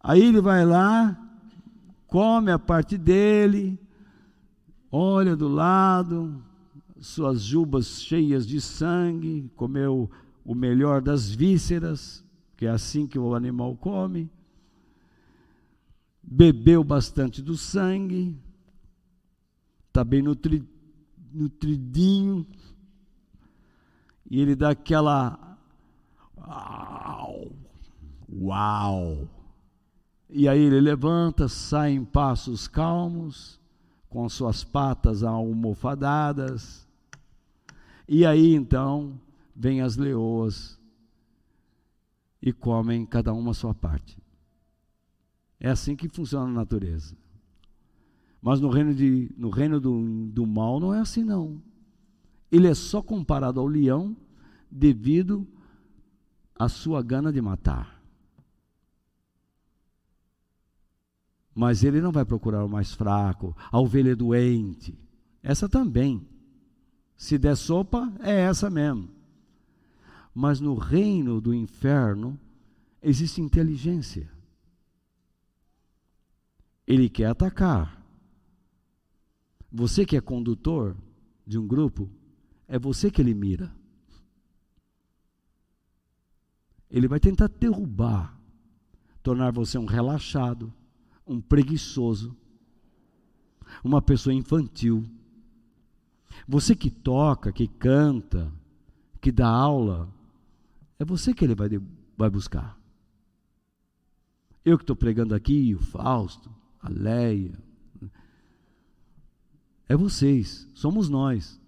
[0.00, 1.18] Aí ele vai lá,
[2.06, 3.76] come a parte dele,
[4.90, 6.40] olha do lado,
[7.00, 10.08] suas jubas cheias de sangue, comeu
[10.44, 12.24] o melhor das vísceras,
[12.56, 14.30] que é assim que o animal come.
[16.22, 18.36] bebeu bastante do sangue,
[19.96, 20.62] está bem nutri,
[21.32, 22.46] nutridinho,
[24.30, 25.58] e ele dá aquela.
[26.36, 27.52] Uau!
[28.30, 29.28] Uau!
[30.28, 33.58] E aí ele levanta, sai em passos calmos,
[34.10, 36.86] com suas patas almofadadas,
[38.06, 39.18] e aí então
[39.54, 40.78] vêm as leoas
[42.42, 44.18] e comem cada uma a sua parte.
[45.58, 47.16] É assim que funciona a natureza.
[48.46, 51.60] Mas no reino, de, no reino do, do mal não é assim, não.
[52.48, 54.16] Ele é só comparado ao leão
[54.70, 55.44] devido
[56.54, 58.00] à sua gana de matar.
[61.52, 64.96] Mas ele não vai procurar o mais fraco, a ovelha doente.
[65.42, 66.24] Essa também.
[67.16, 69.08] Se der sopa, é essa mesmo.
[70.32, 72.38] Mas no reino do inferno
[73.02, 74.30] existe inteligência.
[76.86, 77.95] Ele quer atacar.
[79.76, 80.96] Você que é condutor
[81.46, 82.08] de um grupo,
[82.66, 83.70] é você que ele mira.
[86.90, 88.40] Ele vai tentar derrubar,
[89.22, 90.72] tornar você um relaxado,
[91.26, 92.34] um preguiçoso,
[93.84, 95.04] uma pessoa infantil.
[96.48, 98.50] Você que toca, que canta,
[99.20, 100.08] que dá aula,
[100.98, 101.68] é você que ele vai,
[102.16, 102.80] vai buscar.
[104.64, 106.50] Eu que estou pregando aqui, o Fausto,
[106.80, 107.65] a Leia.
[109.88, 111.60] É vocês, somos nós.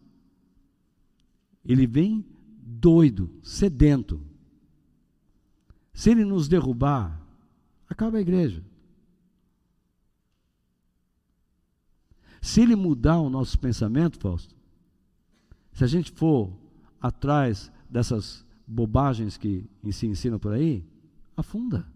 [1.65, 2.25] Ele vem
[2.61, 4.21] doido, sedento.
[5.93, 7.21] Se ele nos derrubar,
[7.89, 8.65] acaba a igreja.
[12.41, 14.55] Se ele mudar o nosso pensamento, Fausto,
[15.73, 16.53] se a gente for
[17.01, 20.85] atrás dessas bobagens que se ensinam por aí,
[21.37, 21.87] afunda.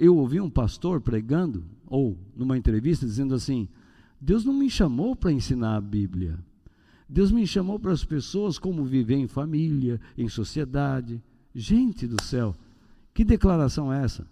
[0.00, 3.68] Eu ouvi um pastor pregando, ou numa entrevista, dizendo assim:
[4.18, 6.42] Deus não me chamou para ensinar a Bíblia.
[7.06, 11.22] Deus me chamou para as pessoas como viver em família, em sociedade.
[11.54, 12.56] Gente do céu,
[13.12, 14.26] que declaração é essa?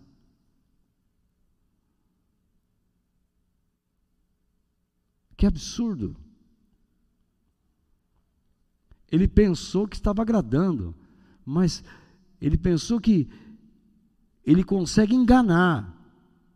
[5.36, 6.16] Que absurdo.
[9.12, 10.94] Ele pensou que estava agradando,
[11.44, 11.84] mas
[12.40, 13.28] ele pensou que
[14.48, 15.94] ele consegue enganar.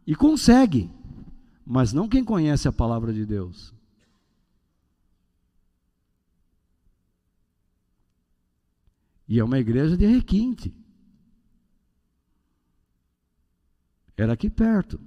[0.07, 0.91] E consegue.
[1.65, 3.75] Mas não quem conhece a palavra de Deus.
[9.29, 10.75] E é uma igreja de requinte.
[14.17, 14.99] Era aqui perto.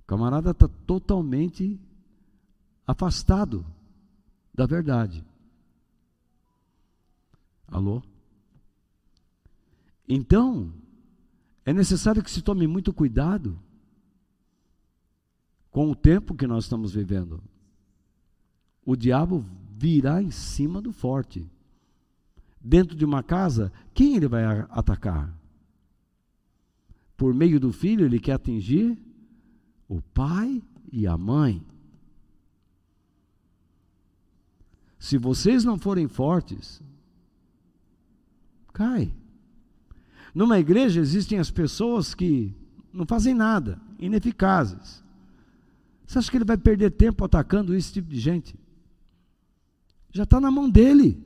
[0.00, 1.80] O camarada está totalmente
[2.86, 3.64] afastado
[4.52, 5.24] da verdade.
[7.68, 8.02] Alô?
[10.08, 10.72] Então,
[11.64, 13.58] é necessário que se tome muito cuidado
[15.70, 17.42] com o tempo que nós estamos vivendo.
[18.84, 19.44] O diabo
[19.76, 21.50] virá em cima do forte.
[22.60, 25.34] Dentro de uma casa, quem ele vai atacar?
[27.16, 28.98] Por meio do filho, ele quer atingir
[29.88, 31.64] o pai e a mãe.
[34.98, 36.82] Se vocês não forem fortes,
[38.72, 39.14] cai.
[40.34, 42.52] Numa igreja existem as pessoas que
[42.92, 45.02] não fazem nada, ineficazes.
[46.04, 48.58] Você acha que ele vai perder tempo atacando esse tipo de gente?
[50.10, 51.22] Já está na mão dele.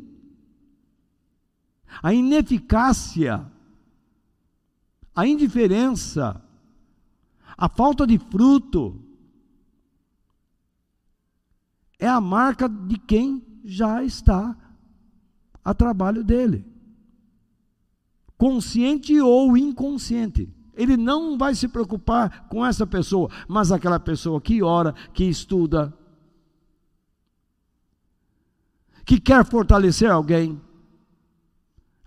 [2.03, 3.51] A ineficácia,
[5.15, 6.43] a indiferença,
[7.57, 9.03] a falta de fruto,
[11.99, 14.55] é a marca de quem já está
[15.65, 16.78] a trabalho dele
[18.39, 20.49] consciente ou inconsciente.
[20.75, 25.93] Ele não vai se preocupar com essa pessoa, mas aquela pessoa que ora, que estuda,
[29.05, 30.61] que quer fortalecer alguém.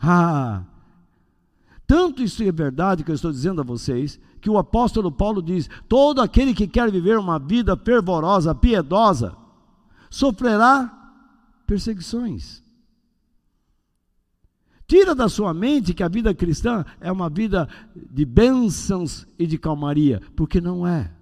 [0.01, 0.63] Ah,
[1.85, 5.69] tanto isso é verdade que eu estou dizendo a vocês, que o apóstolo Paulo diz:
[5.89, 9.35] todo aquele que quer viver uma vida fervorosa, piedosa,
[10.09, 10.97] sofrerá
[11.67, 12.60] perseguições.
[14.91, 17.65] Tira da sua mente que a vida cristã é uma vida
[17.95, 21.15] de bênçãos e de calmaria, porque não é.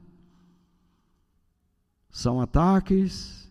[2.09, 3.47] São ataques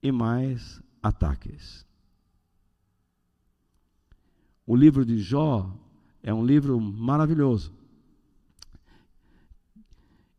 [0.00, 1.84] e mais ataques.
[4.64, 5.68] O livro de Jó
[6.22, 7.72] é um livro maravilhoso.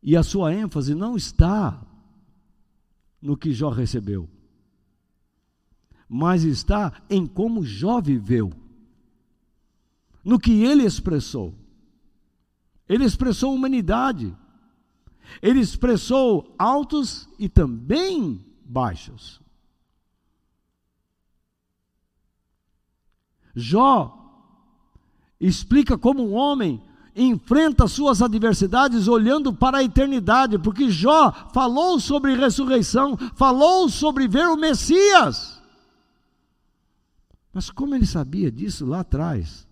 [0.02, 1.86] E a sua ênfase não está
[3.20, 4.26] no que Jó recebeu
[6.08, 8.52] mas está em como Jó viveu.
[10.24, 11.54] no que ele expressou.
[12.88, 14.36] Ele expressou humanidade.
[15.40, 19.40] Ele expressou altos e também baixos.
[23.54, 24.14] Jó
[25.40, 26.82] explica como um homem
[27.14, 34.46] enfrenta suas adversidades olhando para a eternidade, porque Jó falou sobre ressurreição, falou sobre ver
[34.46, 35.57] o Messias.
[37.58, 39.66] Mas como ele sabia disso lá atrás?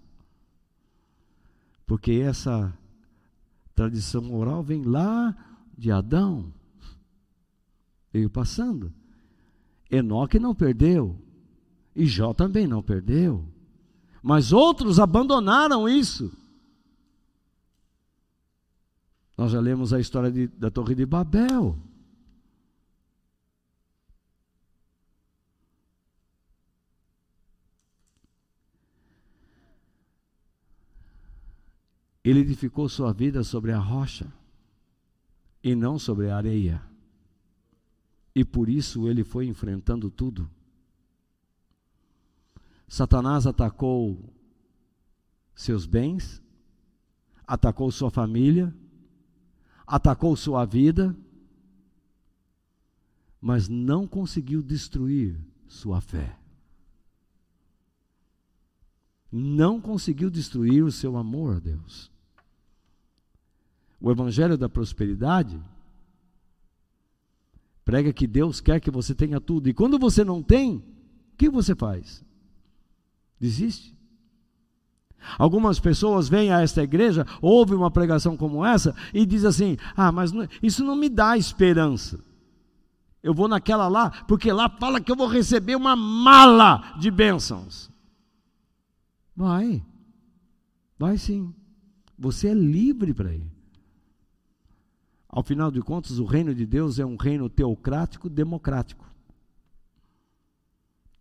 [1.87, 2.77] Porque essa
[3.77, 5.33] tradição oral vem lá
[5.79, 6.53] de Adão,
[8.13, 8.93] veio passando.
[9.89, 11.17] Enoque não perdeu,
[11.95, 13.45] e Jó também não perdeu.
[14.21, 16.37] Mas outros abandonaram isso.
[19.39, 21.79] Nós já lemos a história de, da Torre de Babel.
[32.27, 34.27] Ele edificou sua vida sobre a rocha
[35.63, 36.83] e não sobre a areia.
[38.35, 40.51] E por isso ele foi enfrentando tudo.
[42.89, 44.35] Satanás atacou
[45.55, 46.43] seus bens,
[47.47, 48.75] atacou sua família,
[49.87, 51.17] atacou sua vida,
[53.41, 56.37] mas não conseguiu destruir sua fé.
[59.31, 62.16] Não conseguiu destruir o seu amor a Deus.
[64.01, 65.61] O Evangelho da Prosperidade
[67.85, 71.49] prega que Deus quer que você tenha tudo, e quando você não tem, o que
[71.49, 72.25] você faz?
[73.39, 73.97] Desiste.
[75.39, 80.13] Algumas pessoas vêm a esta igreja, ouvem uma pregação como essa e diz assim: "Ah,
[80.13, 82.21] mas não, isso não me dá esperança.
[83.23, 87.91] Eu vou naquela lá, porque lá fala que eu vou receber uma mala de bênçãos."
[89.35, 89.85] Vai.
[90.99, 91.53] Vai sim.
[92.19, 93.56] Você é livre para ir.
[95.37, 99.05] Ao final de contas, o reino de Deus é um reino teocrático democrático.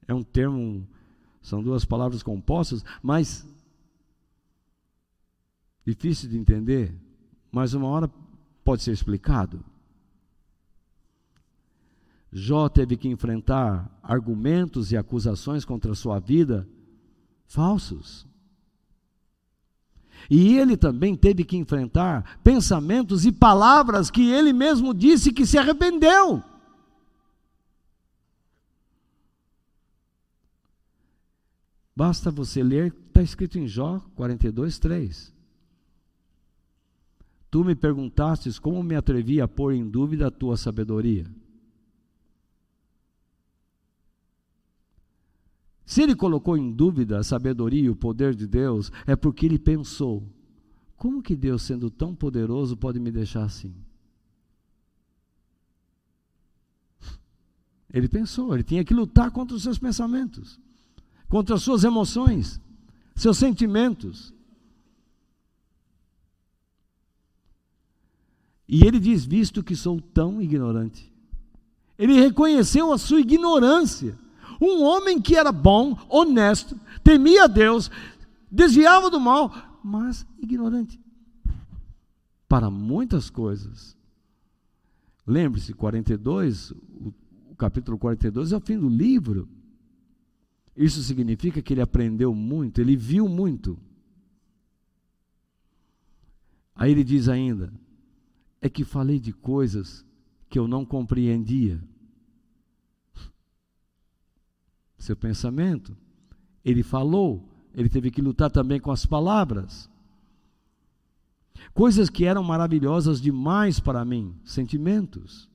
[0.08, 0.88] É um termo,
[1.42, 3.46] são duas palavras compostas, mas
[5.86, 6.96] Difícil de entender,
[7.52, 8.12] mas uma hora
[8.64, 9.64] pode ser explicado.
[12.32, 16.68] Jó teve que enfrentar argumentos e acusações contra a sua vida
[17.46, 18.26] falsos.
[20.30, 25.58] E ele também teve que enfrentar pensamentos e palavras que ele mesmo disse que se
[25.58, 26.44] arrependeu.
[31.96, 35.34] Basta você ler, está escrito em Jó 42, 3.
[37.50, 41.26] Tu me perguntastes como me atrevi a pôr em dúvida a tua sabedoria.
[45.86, 49.60] Se ele colocou em dúvida a sabedoria e o poder de Deus, é porque ele
[49.60, 50.28] pensou:
[50.98, 53.76] como que Deus, sendo tão poderoso, pode me deixar assim?
[57.94, 60.60] Ele pensou, ele tinha que lutar contra os seus pensamentos,
[61.30, 62.60] contra as suas emoções,
[63.16, 64.34] seus sentimentos.
[68.68, 71.14] E ele diz: Visto que sou tão ignorante.
[71.98, 74.18] Ele reconheceu a sua ignorância.
[74.62, 77.90] Um homem que era bom, honesto, temia Deus,
[78.52, 79.54] desviava do mal,
[79.84, 81.00] mas ignorante
[82.48, 83.98] para muitas coisas.
[85.26, 87.14] Lembre-se, 42, o,
[87.52, 89.50] o capítulo 42 é o fim do livro.
[90.76, 93.78] Isso significa que ele aprendeu muito, ele viu muito.
[96.76, 97.74] Aí ele diz ainda:
[98.62, 100.06] é que falei de coisas
[100.50, 101.82] que eu não compreendia.
[104.98, 105.96] Seu pensamento,
[106.64, 109.90] ele falou, ele teve que lutar também com as palavras.
[111.74, 115.50] Coisas que eram maravilhosas demais para mim, sentimentos.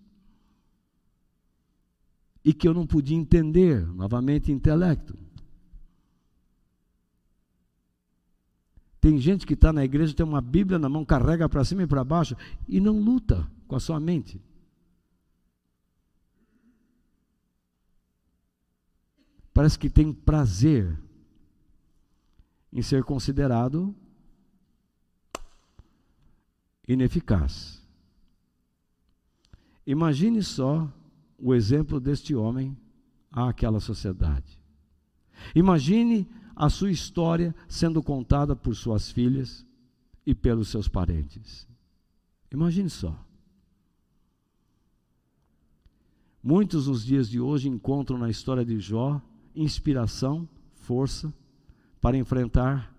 [2.45, 5.19] E que eu não podia entender, novamente intelecto.
[9.01, 11.87] Tem gente que está na igreja, tem uma Bíblia na mão, carrega para cima e
[11.87, 12.37] para baixo
[12.69, 14.41] e não luta com a sua mente.
[19.61, 20.99] Parece que tem prazer
[22.73, 23.95] em ser considerado
[26.89, 27.87] ineficaz.
[29.87, 30.91] Imagine só
[31.39, 32.75] o exemplo deste homem
[33.31, 34.59] àquela sociedade.
[35.55, 39.67] Imagine a sua história sendo contada por suas filhas
[40.25, 41.69] e pelos seus parentes.
[42.51, 43.15] Imagine só.
[46.43, 49.21] Muitos nos dias de hoje encontram na história de Jó
[49.55, 51.33] inspiração, força
[52.01, 52.95] para enfrentar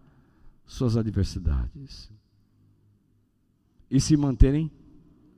[0.66, 2.12] suas adversidades
[3.90, 4.72] e se manterem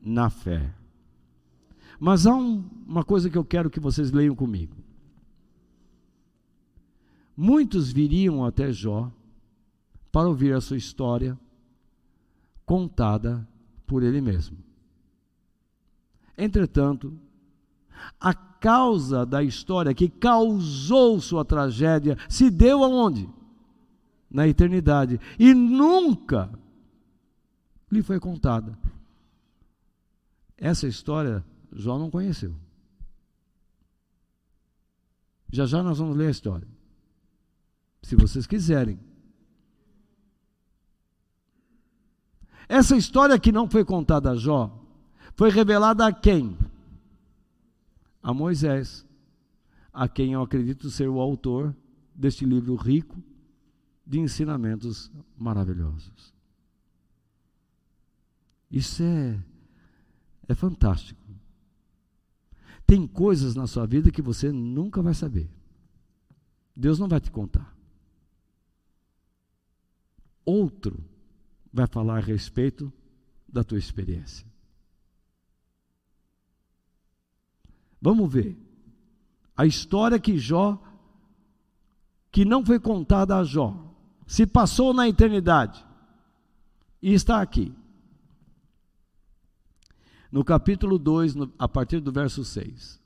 [0.01, 0.74] na fé.
[1.99, 4.76] Mas há um, uma coisa que eu quero que vocês leiam comigo.
[7.36, 9.11] Muitos viriam até Jó
[10.11, 11.39] para ouvir a sua história
[12.66, 13.47] contada
[13.88, 14.57] por ele mesmo.
[16.38, 17.18] Entretanto,
[18.20, 18.34] a
[18.64, 23.30] causa da história que causou sua tragédia se deu aonde?
[24.32, 25.20] Na eternidade.
[25.38, 26.49] E nunca
[27.91, 28.80] lhe foi contada.
[30.57, 31.43] Essa história
[31.74, 32.55] Jó não conheceu.
[35.51, 36.68] Já já nós vamos ler a história.
[38.01, 38.97] Se vocês quiserem.
[42.70, 44.72] Essa história que não foi contada a Jó
[45.36, 46.57] foi revelada a quem?
[48.24, 49.05] A Moisés,
[49.91, 51.76] a quem eu acredito ser o autor
[52.15, 53.21] deste livro rico
[54.07, 56.34] de ensinamentos maravilhosos.
[58.71, 59.43] Isso é,
[60.47, 61.21] é fantástico.
[62.88, 65.49] Tem coisas na sua vida que você nunca vai saber.
[66.76, 67.76] Deus não vai te contar.
[70.45, 71.03] Outro
[71.71, 72.91] vai falar a respeito
[73.47, 74.53] da tua experiência.
[78.04, 78.58] Vamos ver.
[79.56, 80.78] A história que Jó,
[82.30, 83.74] que não foi contada a Jó,
[84.28, 85.86] se passou na eternidade
[87.01, 87.74] e está aqui.
[90.30, 92.99] No capítulo 2, no, a partir do verso 6.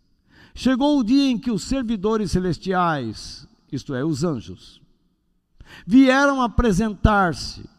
[0.55, 4.81] Chegou o dia em que os servidores celestiais, isto é, os anjos,
[5.85, 7.69] vieram apresentar-se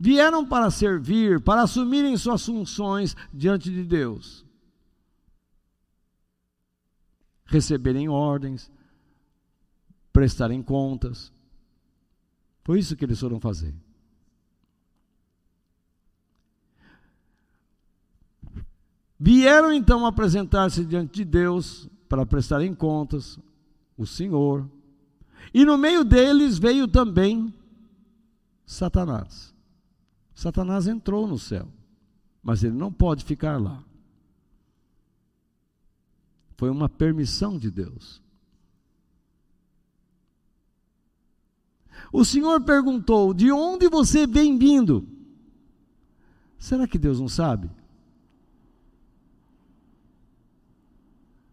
[0.00, 4.44] vieram para servir, para assumirem suas funções diante de Deus.
[7.52, 8.72] Receberem ordens,
[10.10, 11.30] prestarem contas.
[12.64, 13.74] Foi isso que eles foram fazer.
[19.20, 23.38] Vieram então apresentar-se diante de Deus para prestarem contas,
[23.98, 24.66] o Senhor.
[25.52, 27.52] E no meio deles veio também
[28.64, 29.54] Satanás.
[30.34, 31.68] Satanás entrou no céu,
[32.42, 33.84] mas ele não pode ficar lá.
[36.62, 38.22] Foi uma permissão de Deus.
[42.12, 45.04] O Senhor perguntou: De onde você vem vindo?
[46.60, 47.68] Será que Deus não sabe?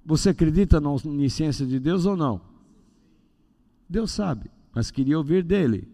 [0.06, 2.40] Você acredita na onisciência de Deus ou não?
[3.90, 5.92] Deus sabe, mas queria ouvir dele.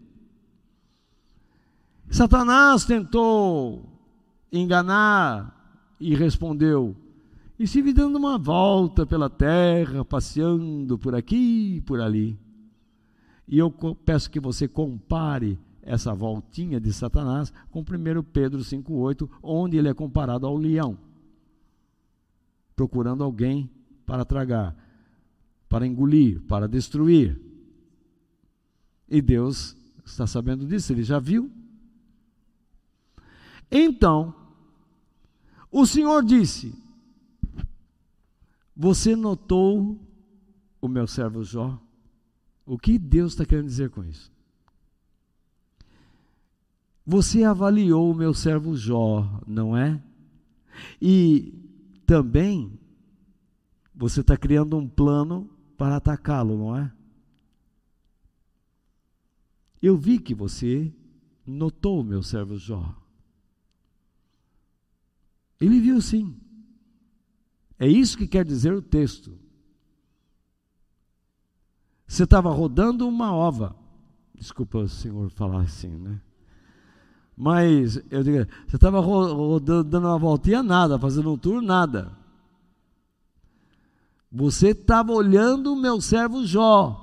[2.10, 3.82] Satanás tentou
[4.52, 6.94] enganar e respondeu:
[7.58, 12.38] E se dando uma volta pela terra, passeando por aqui e por ali.
[13.48, 13.70] E eu
[14.04, 19.94] peço que você compare essa voltinha de Satanás com 1 Pedro 5,8, onde ele é
[19.94, 20.98] comparado ao leão,
[22.74, 23.70] procurando alguém
[24.04, 24.76] para tragar,
[25.68, 27.40] para engolir, para destruir.
[29.08, 31.50] E Deus está sabendo disso, ele já viu
[33.70, 34.34] então,
[35.70, 36.74] o Senhor disse:
[38.76, 39.98] Você notou
[40.80, 41.80] o meu servo Jó?
[42.66, 44.30] O que Deus está querendo dizer com isso?
[47.06, 50.02] Você avaliou o meu servo Jó, não é?
[51.00, 51.54] E
[52.04, 52.78] também
[53.94, 55.48] você está criando um plano
[55.78, 56.92] para atacá-lo, não é?
[59.80, 60.92] Eu vi que você
[61.46, 62.94] notou o meu servo Jó.
[65.60, 66.38] Ele viu sim.
[67.78, 69.38] É isso que quer dizer o texto.
[72.06, 73.76] Você estava rodando uma ova.
[74.34, 76.20] Desculpa o senhor falar assim, né?
[77.36, 82.16] Mas eu digo, você estava rodando, dando uma voltinha, nada, fazendo um tour, nada.
[84.32, 87.02] Você estava olhando o meu servo Jó.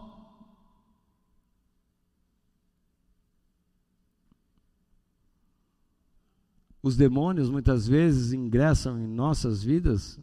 [6.82, 10.20] Os demônios muitas vezes ingressam em nossas vidas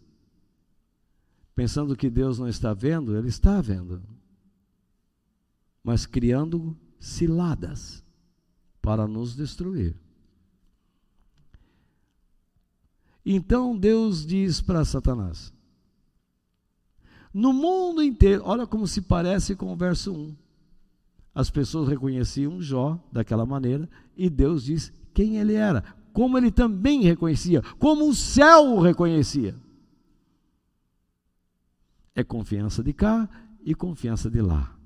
[1.60, 4.02] pensando que Deus não está vendo, Ele está vendo,
[5.84, 8.02] mas criando ciladas
[8.80, 9.94] para nos destruir.
[13.22, 15.52] Então Deus diz para Satanás:
[17.30, 20.34] No mundo inteiro, olha como se parece com o verso 1.
[21.34, 23.86] As pessoas reconheciam Jó daquela maneira
[24.16, 25.84] e Deus diz quem ele era
[26.14, 29.54] como ele também reconhecia, como o céu o reconhecia.
[32.20, 33.26] É confiança de cá
[33.64, 34.78] e confiança de lá.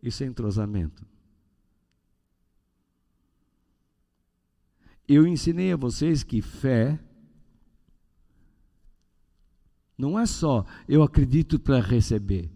[0.00, 1.04] Isso é entrosamento.
[5.08, 7.00] Eu ensinei a vocês que fé
[9.96, 12.48] não é só eu acredito para receber.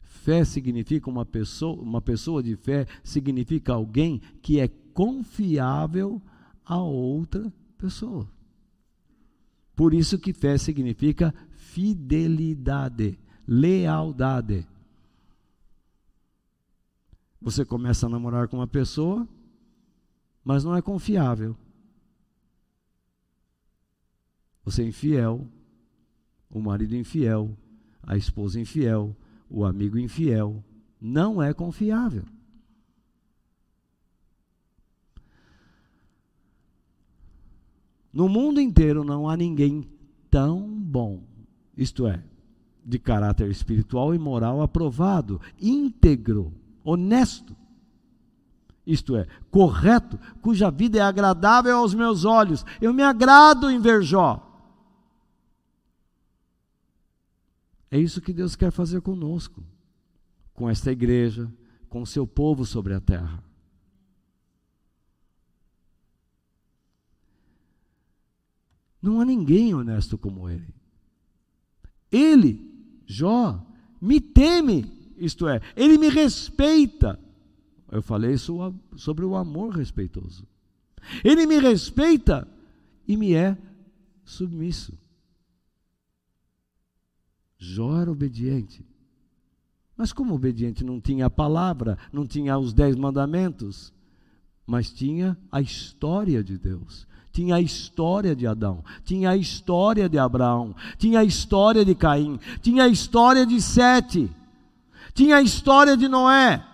[0.00, 6.20] Fé significa uma pessoa, uma pessoa de fé significa alguém que é confiável
[6.64, 8.28] a outra pessoa.
[9.76, 11.32] Por isso que fé significa
[11.66, 14.66] fidelidade, lealdade.
[17.40, 19.28] Você começa a namorar com uma pessoa,
[20.42, 21.56] mas não é confiável.
[24.64, 25.46] Você é infiel,
[26.50, 27.56] o marido infiel,
[28.02, 29.14] a esposa infiel,
[29.50, 30.64] o amigo infiel.
[31.00, 32.24] Não é confiável.
[38.12, 39.86] No mundo inteiro não há ninguém
[40.30, 40.65] tão
[41.76, 42.22] isto é,
[42.84, 46.52] de caráter espiritual e moral aprovado, íntegro,
[46.84, 47.56] honesto,
[48.86, 52.64] isto é, correto, cuja vida é agradável aos meus olhos.
[52.80, 54.42] Eu me agrado em ver Jó.
[57.90, 59.62] É isso que Deus quer fazer conosco,
[60.54, 61.52] com esta igreja,
[61.88, 63.42] com o seu povo sobre a terra.
[69.02, 70.75] Não há ninguém honesto como ele.
[72.10, 72.66] Ele,
[73.06, 73.64] Jó,
[74.00, 74.84] me teme,
[75.16, 77.18] isto é, ele me respeita.
[77.90, 80.46] Eu falei sobre o amor respeitoso.
[81.24, 82.46] Ele me respeita
[83.06, 83.56] e me é
[84.24, 84.98] submisso.
[87.56, 88.84] Jó era obediente.
[89.96, 93.92] Mas como obediente não tinha a palavra, não tinha os dez mandamentos,
[94.66, 100.18] mas tinha a história de Deus, tinha a história de Adão, tinha a história de
[100.18, 104.30] Abraão, tinha a história de Caim, tinha a história de Sete,
[105.12, 106.64] tinha a história de Noé.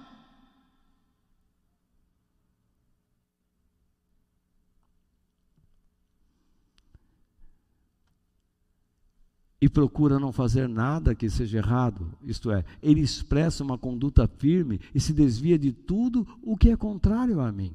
[9.61, 14.81] e procura não fazer nada que seja errado, isto é, ele expressa uma conduta firme
[14.93, 17.73] e se desvia de tudo o que é contrário a mim.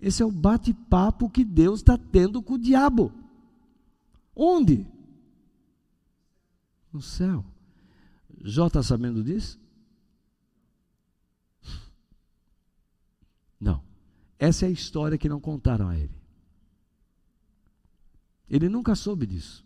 [0.00, 3.12] Esse é o bate-papo que Deus está tendo com o diabo.
[4.34, 4.86] Onde?
[6.92, 7.44] No céu.
[8.42, 9.60] Jó está sabendo disso?
[13.60, 13.84] Não.
[14.38, 16.18] Essa é a história que não contaram a ele.
[18.48, 19.64] Ele nunca soube disso.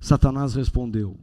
[0.00, 1.16] Satanás respondeu: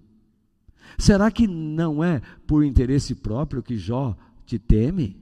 [0.97, 4.15] Será que não é por interesse próprio que Jó
[4.45, 5.21] te teme?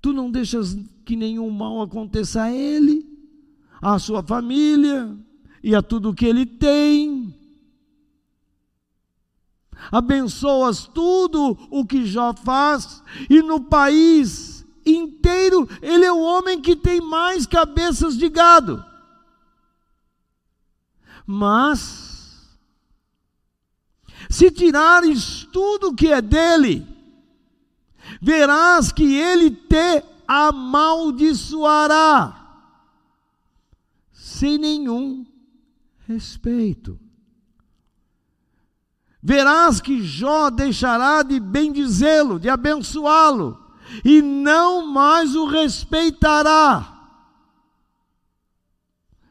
[0.00, 3.06] Tu não deixas que nenhum mal aconteça a ele,
[3.80, 5.16] à sua família
[5.62, 7.34] e a tudo que ele tem.
[9.90, 16.76] Abençoas tudo o que Jó faz, e no país inteiro ele é o homem que
[16.76, 18.89] tem mais cabeças de gado.
[21.32, 22.58] Mas,
[24.28, 26.84] se tirares tudo que é dele,
[28.20, 31.06] verás que ele te amaldiçoará,
[34.10, 35.24] sem nenhum
[36.08, 36.98] respeito.
[39.22, 43.70] Verás que Jó deixará de bendizê-lo, de abençoá-lo,
[44.04, 46.89] e não mais o respeitará.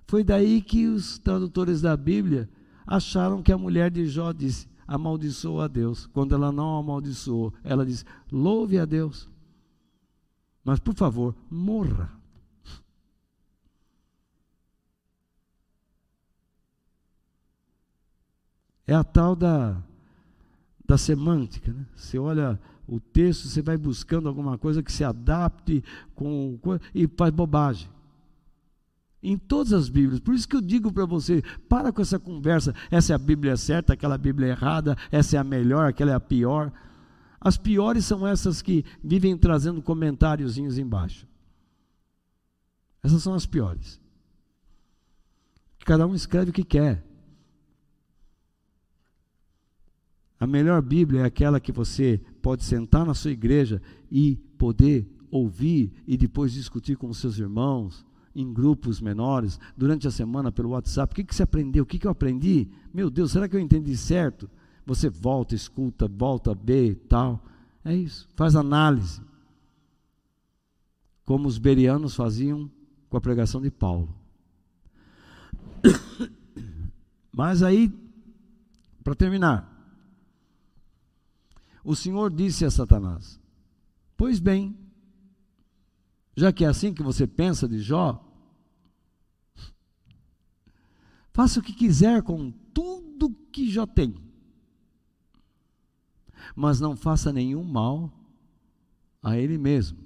[0.10, 2.49] Foi daí que os tradutores da Bíblia
[2.88, 6.07] acharam que a mulher de Jó disse: amaldiçoou a Deus.
[6.07, 9.30] Quando ela não amaldiçoou, ela disse: louve a Deus.
[10.64, 12.12] Mas por favor, morra.
[18.88, 19.80] É a tal da,
[20.88, 21.72] da semântica.
[21.72, 21.86] Né?
[21.95, 25.84] Você olha o texto, você vai buscando alguma coisa que se adapte
[26.16, 26.60] com,
[26.95, 27.98] e faz bobagem.
[29.22, 30.20] Em todas as Bíblias.
[30.20, 32.74] Por isso que eu digo para você: para com essa conversa.
[32.89, 36.20] Essa é a Bíblia certa, aquela Bíblia errada, essa é a melhor, aquela é a
[36.20, 36.72] pior.
[37.41, 41.28] As piores são essas que vivem trazendo comentáriozinhos embaixo.
[43.01, 43.99] Essas são as piores.
[45.86, 47.03] Cada um escreve o que quer.
[50.39, 55.91] A melhor Bíblia é aquela que você pode sentar na sua igreja e poder ouvir
[56.07, 58.05] e depois discutir com os seus irmãos
[58.41, 61.11] em grupos menores, durante a semana pelo WhatsApp.
[61.11, 61.83] O que, que você aprendeu?
[61.83, 62.69] O que, que eu aprendi?
[62.93, 64.49] Meu Deus, será que eu entendi certo?
[64.85, 67.43] Você volta, escuta, volta, vê tal.
[67.83, 69.21] É isso, faz análise.
[71.25, 72.71] Como os berianos faziam
[73.09, 74.15] com a pregação de Paulo.
[77.29, 77.93] Mas aí,
[79.03, 79.67] para terminar,
[81.83, 83.37] o Senhor disse a Satanás:
[84.15, 84.77] Pois bem,
[86.37, 88.28] já que é assim que você pensa de Jó,
[91.39, 94.13] faça o que quiser com tudo que Jó tem,
[96.53, 98.11] mas não faça nenhum mal
[99.23, 99.99] a ele mesmo.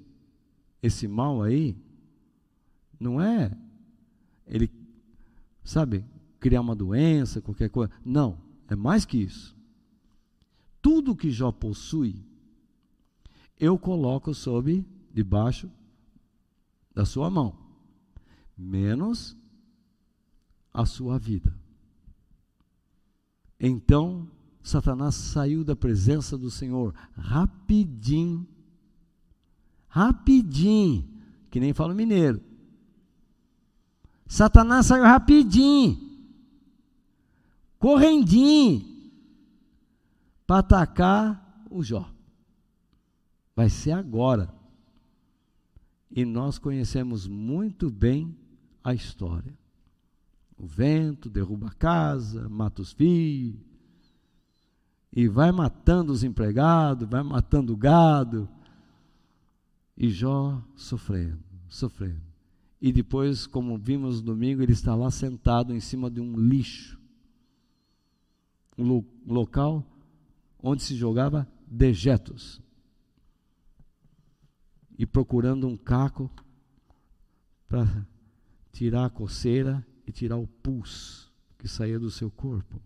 [0.80, 1.76] Esse mal aí
[3.00, 3.50] não é
[4.46, 4.70] ele,
[5.64, 6.04] sabe,
[6.38, 7.92] criar uma doença, qualquer coisa.
[8.04, 9.56] Não, é mais que isso.
[10.80, 12.24] Tudo que Jó possui,
[13.58, 15.68] eu coloco sob debaixo
[16.94, 17.58] da sua mão,
[18.56, 19.36] menos
[20.74, 21.56] a sua vida.
[23.58, 24.28] Então,
[24.60, 28.46] Satanás saiu da presença do Senhor rapidinho,
[29.86, 31.08] rapidinho,
[31.50, 32.42] que nem fala mineiro.
[34.26, 35.96] Satanás saiu rapidinho,
[37.78, 38.92] correndinho,
[40.46, 42.10] para atacar o Jó.
[43.54, 44.52] Vai ser agora.
[46.10, 48.36] E nós conhecemos muito bem
[48.82, 49.56] a história.
[50.56, 53.60] O vento derruba a casa, mata os filhos,
[55.12, 58.48] e vai matando os empregados, vai matando o gado.
[59.96, 62.20] E Jó sofrendo, sofrendo.
[62.80, 66.98] E depois, como vimos no domingo, ele está lá sentado em cima de um lixo.
[68.76, 69.86] Um local
[70.60, 72.60] onde se jogava dejetos
[74.98, 76.30] e procurando um caco
[77.68, 78.06] para
[78.72, 82.80] tirar a coceira e tirar o pus que saía do seu corpo.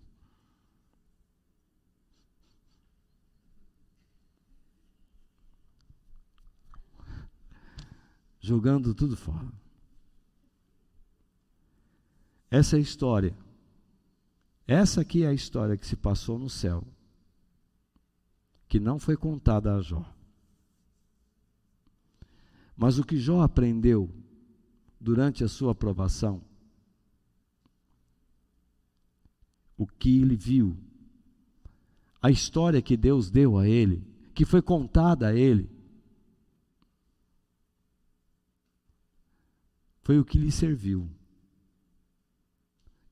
[8.41, 9.53] Jogando tudo fora.
[12.51, 13.37] Essa é a história.
[14.67, 16.85] Essa aqui é a história que se passou no céu,
[18.69, 20.05] que não foi contada a Jó.
[22.77, 24.09] Mas o que Jó aprendeu
[25.01, 26.43] durante a sua aprovação,
[29.79, 30.77] o que ele viu,
[32.21, 34.05] a história que Deus deu a ele,
[34.35, 35.71] que foi contada a ele,
[40.03, 41.09] foi o que lhe serviu.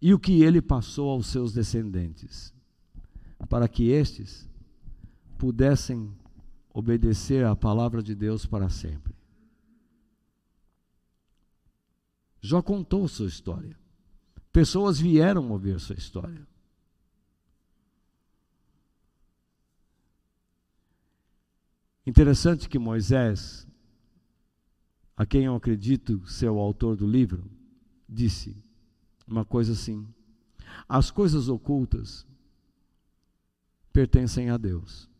[0.02, 2.52] E o que ele passou aos seus descendentes,
[3.48, 4.48] para que estes
[5.38, 6.12] pudessem
[6.74, 9.14] obedecer à palavra de Deus para sempre.
[12.40, 13.76] Jó contou sua história.
[14.52, 16.46] Pessoas vieram ouvir sua história.
[22.06, 23.66] Interessante que Moisés,
[25.16, 27.50] a quem eu acredito ser o autor do livro,
[28.08, 28.56] disse
[29.26, 30.06] uma coisa assim:
[30.88, 32.24] as coisas ocultas
[33.92, 35.10] pertencem a Deus.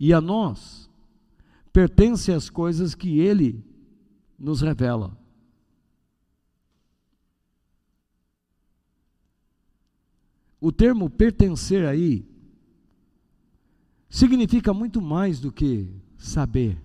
[0.00, 0.88] E a nós
[1.70, 3.62] pertencem as coisas que Ele
[4.38, 5.18] nos revela.
[10.60, 12.37] O termo pertencer aí
[14.08, 16.80] significa muito mais do que saber.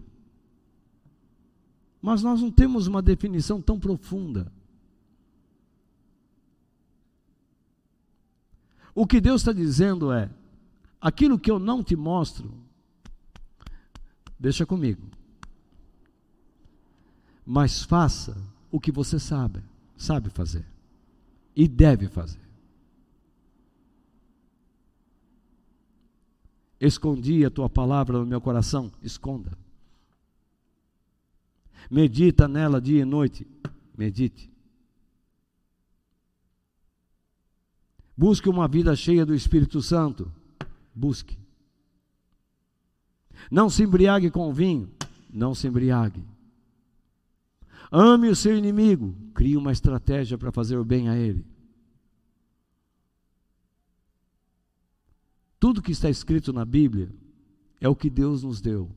[2.01, 4.51] Mas nós não temos uma definição tão profunda.
[8.93, 10.29] O que Deus está dizendo é:
[10.99, 12.53] aquilo que eu não te mostro,
[14.39, 15.13] deixa comigo
[17.45, 18.37] mas faça
[18.71, 19.63] o que você sabe,
[19.97, 20.65] sabe fazer
[21.55, 22.42] e deve fazer.
[26.85, 29.57] Escondi a tua palavra no meu coração, esconda.
[31.89, 33.47] Medita nela dia e noite,
[33.97, 34.51] medite.
[38.17, 40.29] Busque uma vida cheia do Espírito Santo,
[40.93, 41.39] busque.
[43.49, 44.91] Não se embriague com vinho,
[45.31, 46.21] não se embriague.
[47.89, 51.45] Ame o seu inimigo, crie uma estratégia para fazer o bem a ele.
[55.63, 57.09] Tudo que está escrito na Bíblia
[57.79, 58.93] é o que Deus nos deu.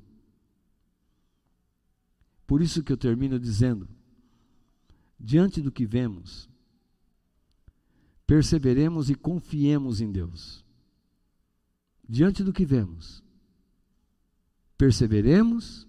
[2.44, 3.88] Por isso que eu termino dizendo:
[5.16, 6.50] diante do que vemos,
[8.26, 10.64] perseveremos e confiemos em Deus.
[12.08, 13.22] Diante do que vemos,
[14.76, 15.86] perseveremos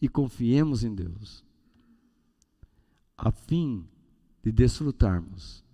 [0.00, 1.44] e confiemos em Deus
[3.16, 3.84] a fim
[4.40, 5.64] de desfrutarmos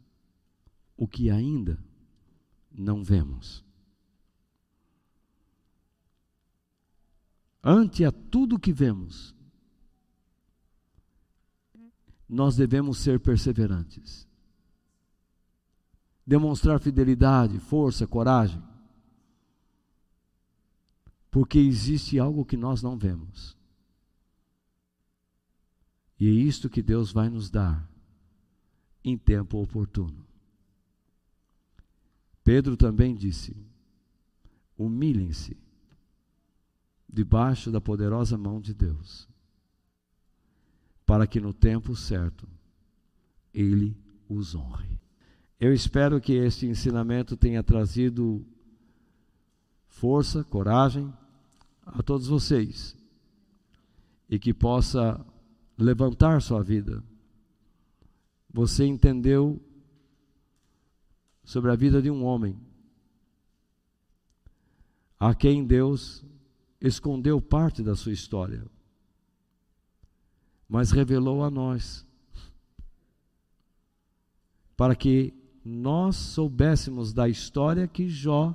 [0.97, 1.79] o que ainda
[2.73, 3.68] não vemos.
[7.63, 9.35] Ante a tudo que vemos,
[12.29, 14.27] nós devemos ser perseverantes,
[16.27, 18.63] demonstrar fidelidade, força, coragem,
[21.31, 23.57] Porque existe algo que nós não vemos.
[26.19, 27.89] E é isto que Deus vai nos dar
[29.05, 30.27] em tempo oportuno.
[32.43, 33.57] Pedro também disse:
[34.77, 35.57] humilhem-se
[37.09, 39.29] debaixo da poderosa mão de Deus,
[41.07, 42.47] para que no tempo certo
[43.53, 43.97] Ele
[44.29, 44.99] os honre.
[45.59, 48.47] Eu espero que este ensinamento tenha trazido
[49.89, 51.13] força, coragem
[51.85, 52.97] a todos vocês
[54.29, 55.25] e que possa
[55.77, 57.03] levantar sua vida.
[58.53, 59.61] Você entendeu
[61.43, 62.59] sobre a vida de um homem
[65.19, 66.25] a quem Deus
[66.81, 68.65] escondeu parte da sua história,
[70.69, 72.07] mas revelou a nós,
[74.77, 78.55] para que nós soubéssemos da história que Jó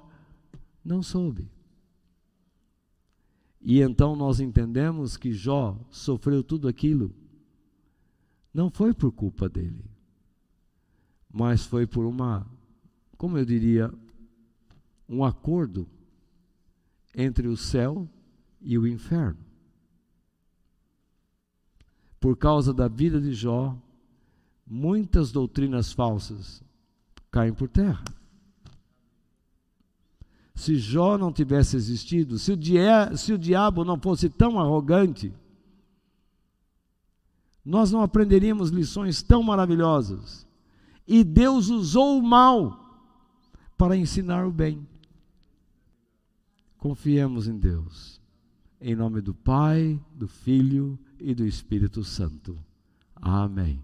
[0.84, 1.51] não soube.
[3.61, 7.13] E então nós entendemos que Jó sofreu tudo aquilo,
[8.53, 9.84] não foi por culpa dele,
[11.32, 12.45] mas foi por uma,
[13.17, 13.91] como eu diria,
[15.09, 15.88] um acordo
[17.16, 18.07] entre o céu
[18.61, 19.39] e o inferno.
[22.20, 23.76] Por causa da vida de Jó,
[24.66, 26.64] muitas doutrinas falsas
[27.30, 28.03] caem por terra.
[30.55, 35.34] Se Jó não tivesse existido, se o, dia, se o diabo não fosse tão arrogante,
[37.66, 40.47] nós não aprenderíamos lições tão maravilhosas.
[41.07, 42.80] E Deus usou o mal
[43.78, 44.88] para ensinar o bem.
[46.84, 48.19] Confiemos em Deus.
[48.81, 52.59] Em nome do Pai, do Filho e do Espírito Santo.
[53.15, 53.79] Amém.